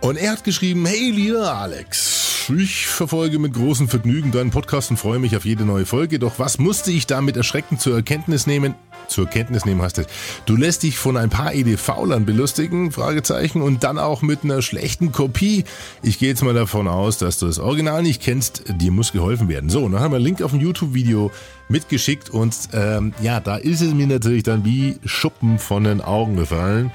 Und 0.00 0.16
er 0.16 0.32
hat 0.32 0.42
geschrieben, 0.42 0.86
hey 0.86 1.10
lieber 1.10 1.54
Alex, 1.54 2.21
ich 2.50 2.86
verfolge 2.86 3.38
mit 3.38 3.54
großem 3.54 3.88
Vergnügen 3.88 4.32
deinen 4.32 4.50
Podcast 4.50 4.90
und 4.90 4.96
freue 4.96 5.18
mich 5.18 5.36
auf 5.36 5.44
jede 5.44 5.64
neue 5.64 5.86
Folge. 5.86 6.18
Doch 6.18 6.38
was 6.38 6.58
musste 6.58 6.90
ich 6.90 7.06
damit 7.06 7.36
erschreckend 7.36 7.80
zur 7.80 7.94
Erkenntnis 7.94 8.46
nehmen? 8.46 8.74
zur 9.08 9.26
Kenntnis 9.26 9.64
nehmen 9.64 9.82
hast. 9.82 10.00
Du 10.46 10.56
lässt 10.56 10.84
dich 10.84 10.96
von 10.96 11.16
ein 11.16 11.28
paar 11.28 11.52
EDV-Lern 11.52 12.24
belustigen, 12.24 12.92
Fragezeichen, 12.92 13.60
und 13.60 13.84
dann 13.84 13.98
auch 13.98 14.22
mit 14.22 14.44
einer 14.44 14.62
schlechten 14.62 15.12
Kopie. 15.12 15.64
Ich 16.02 16.18
gehe 16.18 16.30
jetzt 16.30 16.42
mal 16.42 16.54
davon 16.54 16.88
aus, 16.88 17.18
dass 17.18 17.38
du 17.38 17.46
das 17.46 17.58
Original 17.58 18.02
nicht 18.02 18.22
kennst. 18.22 18.64
Dir 18.68 18.90
muss 18.90 19.12
geholfen 19.12 19.48
werden. 19.48 19.68
So, 19.68 19.88
dann 19.88 20.00
haben 20.00 20.12
wir 20.12 20.16
einen 20.16 20.24
Link 20.24 20.40
auf 20.40 20.52
ein 20.52 20.60
YouTube-Video 20.60 21.30
mitgeschickt 21.68 22.30
und 22.30 22.54
ähm, 22.72 23.12
ja, 23.20 23.40
da 23.40 23.56
ist 23.56 23.80
es 23.80 23.92
mir 23.92 24.06
natürlich 24.06 24.42
dann 24.42 24.64
wie 24.64 24.98
Schuppen 25.04 25.58
von 25.58 25.84
den 25.84 26.00
Augen 26.00 26.36
gefallen. 26.36 26.90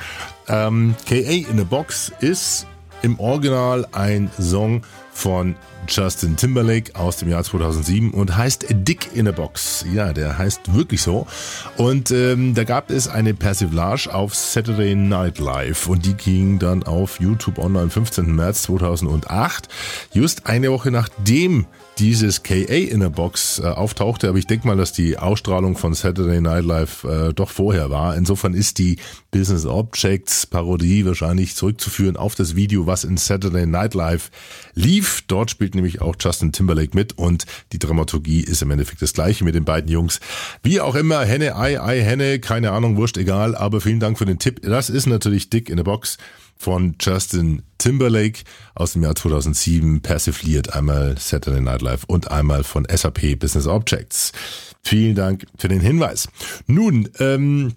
Ähm, 0.48 0.96
KA 1.08 1.16
in 1.16 1.60
a 1.60 1.64
Box 1.64 2.12
ist 2.20 2.68
im 3.02 3.20
Original 3.20 3.88
ein 3.92 4.30
Song 4.40 4.82
von 5.18 5.56
Justin 5.88 6.38
Timberlake 6.38 6.96
aus 6.96 7.18
dem 7.18 7.30
Jahr 7.30 7.44
2007 7.44 8.12
und 8.12 8.38
heißt 8.38 8.68
Dick 8.70 9.10
in 9.16 9.28
a 9.28 9.32
Box. 9.32 9.84
Ja, 9.92 10.14
der 10.14 10.38
heißt 10.38 10.76
wirklich 10.76 11.02
so. 11.02 11.26
Und 11.76 12.12
ähm, 12.12 12.54
da 12.54 12.64
gab 12.64 12.92
es 12.92 13.08
eine 13.08 13.34
Persiflage 13.34 14.14
auf 14.14 14.36
Saturday 14.36 14.94
Night 14.94 15.40
Live 15.40 15.88
und 15.88 16.06
die 16.06 16.14
ging 16.14 16.60
dann 16.60 16.84
auf 16.84 17.20
YouTube 17.20 17.58
online 17.58 17.86
am 17.86 17.90
15. 17.90 18.36
März 18.36 18.64
2008. 18.64 19.70
Just 20.14 20.46
eine 20.46 20.72
Woche 20.72 20.92
nachdem 20.92 21.66
dieses 22.00 22.44
KA 22.44 22.54
in 22.54 23.02
a 23.02 23.10
Box 23.10 23.60
äh, 23.60 23.64
auftauchte, 23.64 24.30
aber 24.30 24.38
ich 24.38 24.48
denke 24.48 24.68
mal, 24.68 24.78
dass 24.78 24.94
die 24.94 25.18
Ausstrahlung 25.18 25.78
von 25.78 25.94
Saturday 25.94 26.42
Night 26.42 26.66
Live 26.66 27.04
äh, 27.04 27.34
doch 27.34 27.50
vorher 27.50 27.90
war. 27.90 28.16
Insofern 28.16 28.54
ist 28.54 28.78
die 28.78 28.98
Business 29.32 29.66
Objects 29.66 30.46
Parodie 30.46 31.06
wahrscheinlich 31.06 31.56
zurückzuführen 31.56 32.18
auf 32.18 32.36
das 32.36 32.56
Video, 32.56 32.86
was 32.86 33.04
in 33.04 33.18
Saturday 33.18 33.66
Night 33.66 33.94
Live 33.94 34.30
lief. 34.74 35.24
Dort 35.28 35.52
spielt 35.52 35.76
nämlich 35.76 36.02
auch 36.02 36.16
Justin 36.20 36.52
Timberlake 36.52 36.96
mit 36.96 37.18
und 37.18 37.46
die 37.72 37.80
Dramaturgie 37.80 38.42
ist 38.42 38.62
im 38.62 38.72
Endeffekt 38.72 39.02
das 39.02 39.14
gleiche 39.14 39.44
mit 39.44 39.56
den 39.56 39.66
beiden 39.66 39.92
Jungs. 39.92 40.20
Wie 40.64 40.80
auch 40.80 40.96
immer, 40.96 41.26
Henne, 41.26 41.56
Ei, 41.56 41.82
Ei, 41.82 42.02
Henne, 42.02 42.40
keine 42.40 42.72
Ahnung, 42.72 42.98
wurscht, 42.98 43.18
egal, 43.18 43.56
aber 43.56 43.82
vielen 43.82 44.00
Dank 44.00 44.18
für 44.18 44.26
den 44.26 44.40
Tipp. 44.40 44.62
Das 44.62 44.90
ist 44.90 45.08
natürlich 45.08 45.50
dick 45.50 45.70
in 45.70 45.78
der 45.78 45.84
Box 45.84 46.18
von 46.58 46.96
Justin 47.00 47.64
Timberlake 47.78 48.44
aus 48.76 48.94
dem 48.94 49.04
Jahr 49.04 49.16
2007, 49.16 50.02
persifliert 50.02 50.74
einmal 50.74 51.16
Saturday 51.18 51.62
Night 51.62 51.82
Live 51.82 52.04
und 52.06 52.32
einmal 52.32 52.64
von 52.64 52.86
SAP 52.90 53.40
Business 53.40 53.68
Objects. 53.68 54.32
Vielen 54.84 55.16
Dank 55.16 55.46
für 55.58 55.68
den 55.68 55.82
Hinweis. 55.82 56.28
Nun, 56.66 57.10
ähm, 57.20 57.74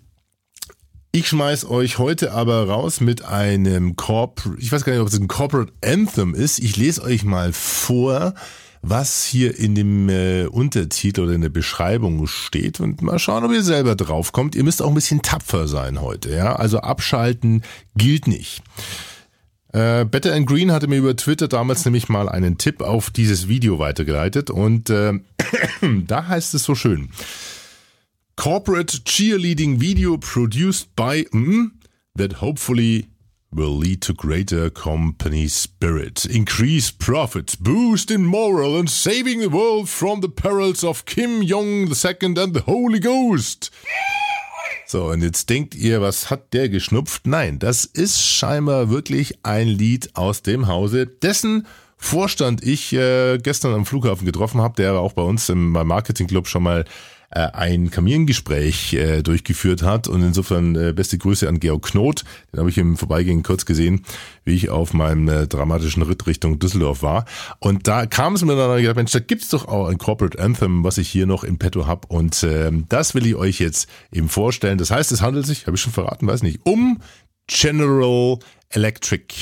ich 1.12 1.26
schmeiß 1.26 1.64
euch 1.68 1.98
heute 1.98 2.32
aber 2.32 2.68
raus 2.68 3.00
mit 3.00 3.24
einem 3.24 3.96
Corp, 3.96 4.48
ich 4.58 4.70
weiß 4.70 4.84
gar 4.84 4.92
nicht, 4.92 5.02
ob 5.02 5.08
es 5.08 5.18
ein 5.18 5.26
Corporate 5.26 5.72
Anthem 5.84 6.34
ist. 6.34 6.60
Ich 6.60 6.76
lese 6.76 7.02
euch 7.02 7.24
mal 7.24 7.52
vor, 7.52 8.34
was 8.82 9.24
hier 9.24 9.58
in 9.58 9.74
dem 9.74 10.08
äh, 10.08 10.46
Untertitel 10.46 11.22
oder 11.22 11.32
in 11.32 11.42
der 11.42 11.48
Beschreibung 11.50 12.26
steht 12.26 12.80
und 12.80 13.02
mal 13.02 13.18
schauen, 13.18 13.44
ob 13.44 13.52
ihr 13.52 13.62
selber 13.62 13.94
drauf 13.94 14.32
kommt. 14.32 14.54
Ihr 14.54 14.64
müsst 14.64 14.82
auch 14.82 14.88
ein 14.88 14.94
bisschen 14.94 15.22
tapfer 15.22 15.68
sein 15.68 16.00
heute, 16.00 16.34
ja? 16.34 16.56
Also 16.56 16.78
abschalten 16.78 17.62
gilt 17.94 18.26
nicht. 18.26 18.62
Äh, 19.72 20.04
Better 20.04 20.34
and 20.34 20.46
Green 20.46 20.72
hatte 20.72 20.88
mir 20.88 20.96
über 20.96 21.14
Twitter 21.14 21.46
damals 21.46 21.84
nämlich 21.84 22.08
mal 22.08 22.28
einen 22.28 22.58
Tipp 22.58 22.82
auf 22.82 23.10
dieses 23.10 23.48
Video 23.48 23.78
weitergeleitet 23.78 24.50
und 24.50 24.90
äh, 24.90 25.12
da 26.06 26.26
heißt 26.26 26.54
es 26.54 26.64
so 26.64 26.74
schön. 26.74 27.10
corporate 28.40 29.04
cheerleading 29.04 29.80
video 29.82 30.16
produced 30.16 30.96
by 30.96 31.26
mm, 31.30 31.72
that 32.16 32.40
hopefully 32.40 33.09
will 33.52 33.76
lead 33.76 34.00
to 34.02 34.14
greater 34.14 34.70
company 34.70 35.48
spirit, 35.48 36.24
increased 36.24 36.98
profits, 36.98 37.56
boost 37.56 38.10
in 38.10 38.24
moral, 38.24 38.76
and 38.78 38.88
saving 38.88 39.40
the 39.40 39.48
world 39.48 39.88
from 39.88 40.20
the 40.20 40.28
perils 40.28 40.84
of 40.84 41.04
Kim 41.04 41.42
Jong 41.42 41.88
II 41.88 42.16
and 42.22 42.54
the 42.54 42.62
Holy 42.66 43.00
Ghost. 43.00 43.70
So, 44.86 45.06
und 45.06 45.22
jetzt 45.22 45.48
denkt 45.50 45.74
ihr, 45.74 46.00
was 46.00 46.30
hat 46.30 46.52
der 46.52 46.68
geschnupft? 46.68 47.26
Nein, 47.26 47.58
das 47.58 47.84
ist 47.84 48.20
scheinbar 48.22 48.90
wirklich 48.90 49.38
ein 49.44 49.68
Lied 49.68 50.10
aus 50.14 50.42
dem 50.42 50.66
Hause, 50.66 51.06
dessen 51.06 51.66
Vorstand 52.02 52.64
ich 52.64 52.94
äh, 52.94 53.38
gestern 53.38 53.74
am 53.74 53.84
Flughafen 53.84 54.24
getroffen 54.24 54.62
habe, 54.62 54.74
der 54.76 54.94
auch 54.94 55.12
bei 55.12 55.22
uns 55.22 55.50
im 55.50 55.72
Marketing-Club 55.72 56.48
schon 56.48 56.62
mal 56.62 56.86
äh, 57.30 57.40
ein 57.52 57.90
Kamingespräch 57.90 58.94
äh, 58.94 59.22
durchgeführt 59.22 59.82
hat. 59.82 60.08
Und 60.08 60.22
insofern 60.22 60.76
äh, 60.76 60.92
beste 60.92 61.18
Grüße 61.18 61.48
an 61.48 61.60
Georg 61.60 61.82
Knot. 61.82 62.24
Den 62.52 62.60
habe 62.60 62.70
ich 62.70 62.78
im 62.78 62.96
Vorbeigehen 62.96 63.42
kurz 63.42 63.64
gesehen, 63.64 64.04
wie 64.44 64.54
ich 64.54 64.70
auf 64.70 64.92
meinem 64.92 65.28
äh, 65.28 65.46
dramatischen 65.46 66.02
Ritt 66.02 66.26
Richtung 66.26 66.58
Düsseldorf 66.58 67.02
war. 67.02 67.24
Und 67.58 67.86
da 67.86 68.06
kam 68.06 68.34
es 68.34 68.44
mir 68.44 68.56
dann 68.56 68.80
gedacht, 68.80 68.96
Mensch, 68.96 69.12
da 69.12 69.20
gibt's 69.20 69.48
doch 69.48 69.68
auch 69.68 69.88
ein 69.88 69.98
Corporate 69.98 70.38
Anthem, 70.38 70.84
was 70.84 70.98
ich 70.98 71.08
hier 71.08 71.26
noch 71.26 71.44
im 71.44 71.58
Petto 71.58 71.86
hab. 71.86 72.10
Und 72.10 72.42
äh, 72.42 72.70
das 72.88 73.14
will 73.14 73.26
ich 73.26 73.36
euch 73.36 73.60
jetzt 73.60 73.88
eben 74.12 74.28
vorstellen. 74.28 74.78
Das 74.78 74.90
heißt, 74.90 75.12
es 75.12 75.22
handelt 75.22 75.46
sich, 75.46 75.66
habe 75.66 75.76
ich 75.76 75.82
schon 75.82 75.92
verraten, 75.92 76.26
weiß 76.26 76.42
nicht, 76.42 76.60
um 76.64 77.00
General 77.46 78.38
Electric 78.70 79.34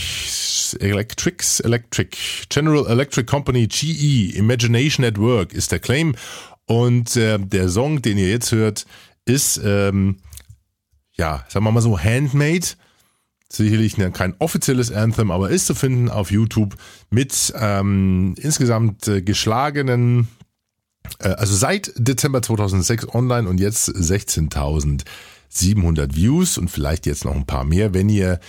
Electrics 0.81 1.61
Electric 1.61 2.17
General 2.49 2.87
Electric 2.87 3.27
Company 3.27 3.67
GE 3.67 4.37
Imagination 4.37 5.05
at 5.05 5.19
Work 5.19 5.53
ist 5.53 5.73
der 5.73 5.79
Claim 5.79 6.15
und 6.69 7.17
äh, 7.17 7.39
der 7.39 7.69
Song, 7.71 8.03
den 8.03 8.19
ihr 8.19 8.29
jetzt 8.29 8.53
hört, 8.53 8.85
ist, 9.25 9.59
ähm, 9.65 10.19
ja, 11.17 11.47
sagen 11.49 11.65
wir 11.65 11.73
mal 11.73 11.81
so, 11.81 11.99
handmade. 11.99 12.67
Sicherlich 13.51 13.97
kein 14.13 14.35
offizielles 14.39 14.93
Anthem, 14.93 15.31
aber 15.31 15.49
ist 15.49 15.65
zu 15.65 15.75
finden 15.75 16.11
auf 16.11 16.31
YouTube 16.31 16.77
mit 17.09 17.55
ähm, 17.57 18.35
insgesamt 18.37 19.09
äh, 19.09 19.23
geschlagenen, 19.23 20.29
äh, 21.21 21.29
also 21.29 21.57
seit 21.57 21.91
Dezember 21.97 22.43
2006 22.43 23.15
online 23.15 23.49
und 23.49 23.59
jetzt 23.59 23.89
16.700 23.89 26.15
Views 26.15 26.59
und 26.59 26.71
vielleicht 26.71 27.07
jetzt 27.07 27.25
noch 27.25 27.35
ein 27.35 27.47
paar 27.47 27.65
mehr, 27.65 27.95
wenn 27.95 28.11
ihr 28.11 28.41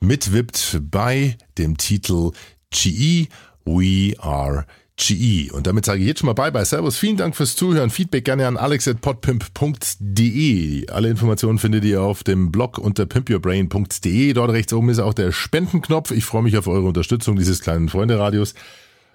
mitwippt 0.00 0.80
bei 0.82 1.38
dem 1.56 1.78
Titel 1.78 2.32
GE 2.70 3.28
We 3.64 4.14
Are 4.18 4.66
GE. 4.96 5.50
Und 5.52 5.66
damit 5.66 5.84
sage 5.84 6.00
ich 6.00 6.06
jetzt 6.06 6.20
schon 6.20 6.28
mal 6.28 6.34
bye 6.34 6.52
bye. 6.52 6.64
Servus, 6.64 6.96
vielen 6.98 7.16
Dank 7.16 7.34
fürs 7.34 7.56
Zuhören. 7.56 7.90
Feedback 7.90 8.24
gerne 8.24 8.46
an 8.46 8.56
alex.podpimp.de. 8.56 10.88
Alle 10.88 11.08
Informationen 11.08 11.58
findet 11.58 11.84
ihr 11.84 12.00
auf 12.02 12.22
dem 12.24 12.52
Blog 12.52 12.78
unter 12.78 13.06
pimpyourbrain.de. 13.06 14.32
Dort 14.32 14.50
rechts 14.50 14.72
oben 14.72 14.90
ist 14.90 14.98
auch 14.98 15.14
der 15.14 15.30
Spendenknopf. 15.32 16.10
Ich 16.10 16.24
freue 16.24 16.42
mich 16.42 16.56
auf 16.56 16.66
eure 16.66 16.86
Unterstützung 16.86 17.36
dieses 17.36 17.60
kleinen 17.60 17.88
Freunde-Radios. 17.88 18.54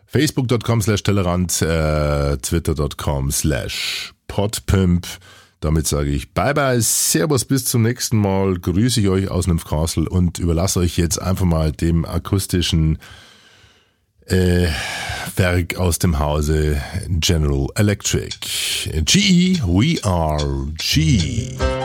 Facebook.com 0.08 0.82
slash 0.82 1.04
Tellerant, 1.04 1.62
äh, 1.62 2.38
Twitter.com 2.38 3.32
slash 3.32 4.14
Podpimp. 4.28 5.06
Damit 5.60 5.88
sage 5.88 6.12
ich 6.12 6.34
Bye 6.34 6.54
bye, 6.54 6.82
Servus, 6.82 7.46
bis 7.46 7.66
zum 7.66 7.82
nächsten 7.82 8.18
Mal. 8.18 8.60
Grüße 8.60 9.02
ich 9.02 9.10
euch 9.10 9.30
aus 9.30 9.48
Nymphcastle 9.48 10.08
und 10.08 10.40
überlasse 10.40 10.80
euch 10.80 10.98
jetzt 10.98 11.22
einfach 11.22 11.46
mal 11.46 11.72
dem 11.72 12.06
akustischen 12.06 13.00
äh, 14.28 14.68
Werk 15.36 15.78
aus 15.78 16.00
dem 16.00 16.20
Hause 16.20 16.82
General 17.10 17.68
Electric. 17.76 18.36
GE, 19.06 19.62
we 19.66 20.04
are 20.04 20.68
GE. 20.78 21.77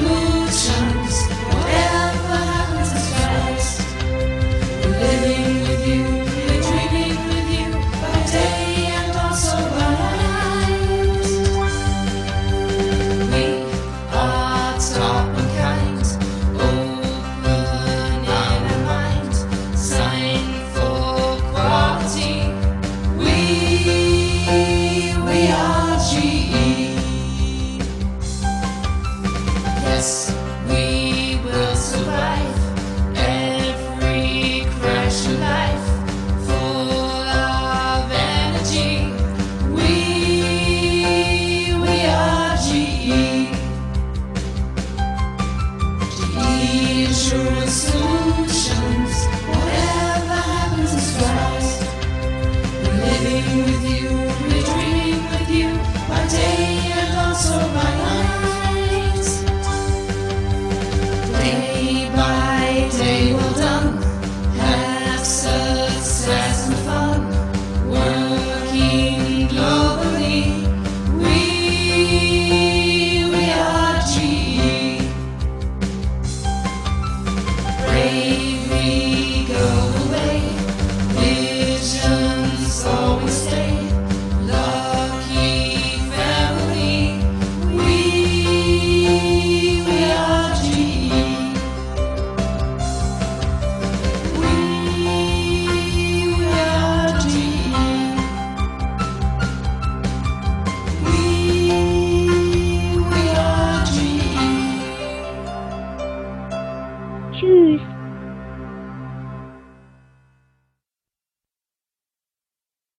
Hallelujah. 0.00 0.29